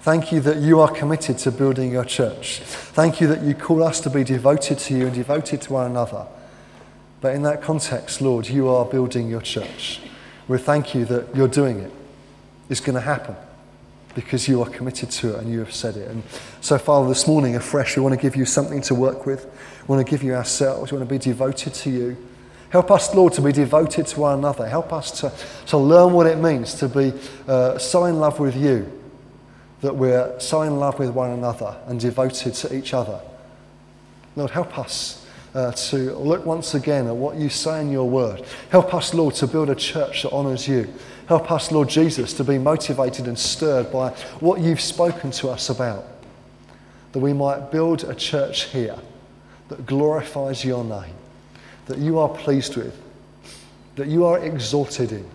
Thank 0.00 0.32
you 0.32 0.40
that 0.40 0.56
you 0.56 0.80
are 0.80 0.90
committed 0.90 1.38
to 1.38 1.52
building 1.52 1.92
your 1.92 2.04
church. 2.04 2.58
Thank 2.64 3.20
you 3.20 3.28
that 3.28 3.42
you 3.42 3.54
call 3.54 3.84
us 3.84 4.00
to 4.00 4.10
be 4.10 4.24
devoted 4.24 4.78
to 4.78 4.96
you 4.96 5.06
and 5.06 5.14
devoted 5.14 5.62
to 5.62 5.72
one 5.72 5.86
another. 5.86 6.26
But 7.20 7.36
in 7.36 7.42
that 7.42 7.62
context, 7.62 8.20
Lord, 8.20 8.48
you 8.48 8.68
are 8.68 8.84
building 8.84 9.28
your 9.28 9.42
church. 9.42 10.00
We 10.48 10.58
thank 10.58 10.96
you 10.96 11.04
that 11.04 11.36
you're 11.36 11.46
doing 11.46 11.78
it. 11.78 11.92
It's 12.68 12.80
going 12.80 12.94
to 12.94 13.00
happen 13.00 13.36
because 14.20 14.48
you 14.48 14.60
are 14.60 14.68
committed 14.68 15.08
to 15.08 15.36
it 15.36 15.38
and 15.38 15.48
you 15.48 15.60
have 15.60 15.72
said 15.72 15.96
it. 15.96 16.10
And 16.10 16.24
so, 16.60 16.76
Father, 16.76 17.08
this 17.08 17.28
morning 17.28 17.54
afresh, 17.54 17.96
we 17.96 18.02
want 18.02 18.16
to 18.16 18.20
give 18.20 18.34
you 18.34 18.44
something 18.44 18.80
to 18.82 18.94
work 18.96 19.26
with. 19.26 19.44
We 19.44 19.94
want 19.94 20.04
to 20.04 20.10
give 20.10 20.24
you 20.24 20.34
ourselves. 20.34 20.90
We 20.90 20.98
want 20.98 21.08
to 21.08 21.14
be 21.14 21.20
devoted 21.20 21.72
to 21.72 21.90
you. 21.90 22.16
Help 22.70 22.90
us, 22.90 23.14
Lord, 23.14 23.32
to 23.34 23.42
be 23.42 23.52
devoted 23.52 24.08
to 24.08 24.20
one 24.20 24.36
another. 24.36 24.66
Help 24.66 24.92
us 24.92 25.20
to, 25.20 25.32
to 25.66 25.78
learn 25.78 26.12
what 26.14 26.26
it 26.26 26.36
means 26.36 26.74
to 26.74 26.88
be 26.88 27.12
uh, 27.46 27.78
so 27.78 28.06
in 28.06 28.18
love 28.18 28.40
with 28.40 28.56
you 28.56 28.92
that 29.82 29.94
we're 29.94 30.38
so 30.40 30.62
in 30.62 30.80
love 30.80 30.98
with 30.98 31.10
one 31.10 31.30
another 31.30 31.76
and 31.86 32.00
devoted 32.00 32.54
to 32.54 32.76
each 32.76 32.92
other. 32.92 33.20
Lord, 34.34 34.50
help 34.50 34.76
us 34.76 35.24
uh, 35.54 35.70
to 35.70 36.12
look 36.16 36.44
once 36.44 36.74
again 36.74 37.06
at 37.06 37.14
what 37.14 37.36
you 37.36 37.48
say 37.48 37.80
in 37.80 37.92
your 37.92 38.10
word. 38.10 38.44
Help 38.70 38.92
us, 38.94 39.14
Lord, 39.14 39.36
to 39.36 39.46
build 39.46 39.70
a 39.70 39.76
church 39.76 40.24
that 40.24 40.32
honours 40.32 40.66
you. 40.66 40.92
Help 41.28 41.52
us, 41.52 41.70
Lord 41.70 41.90
Jesus, 41.90 42.32
to 42.32 42.42
be 42.42 42.56
motivated 42.56 43.26
and 43.26 43.38
stirred 43.38 43.92
by 43.92 44.12
what 44.40 44.60
you've 44.60 44.80
spoken 44.80 45.30
to 45.32 45.50
us 45.50 45.68
about. 45.68 46.06
That 47.12 47.18
we 47.18 47.34
might 47.34 47.70
build 47.70 48.02
a 48.04 48.14
church 48.14 48.64
here 48.64 48.98
that 49.68 49.84
glorifies 49.84 50.64
your 50.64 50.82
name, 50.82 51.14
that 51.84 51.98
you 51.98 52.18
are 52.18 52.30
pleased 52.30 52.78
with, 52.78 52.98
that 53.96 54.08
you 54.08 54.24
are 54.24 54.38
exalted 54.38 55.12
in. 55.12 55.28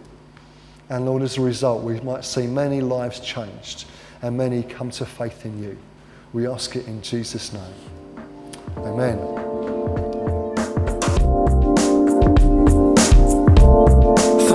And 0.90 1.06
Lord, 1.06 1.22
as 1.22 1.38
a 1.38 1.42
result, 1.42 1.84
we 1.84 2.00
might 2.00 2.26
see 2.26 2.48
many 2.48 2.82
lives 2.82 3.20
changed 3.20 3.86
and 4.24 4.36
many 4.36 4.64
come 4.64 4.90
to 4.92 5.06
faith 5.06 5.46
in 5.46 5.62
you. 5.62 5.78
We 6.34 6.48
ask 6.48 6.76
it 6.76 6.88
in 6.88 7.04
Jesus' 7.04 7.54
name. 7.54 7.62
Amen. 8.78 9.20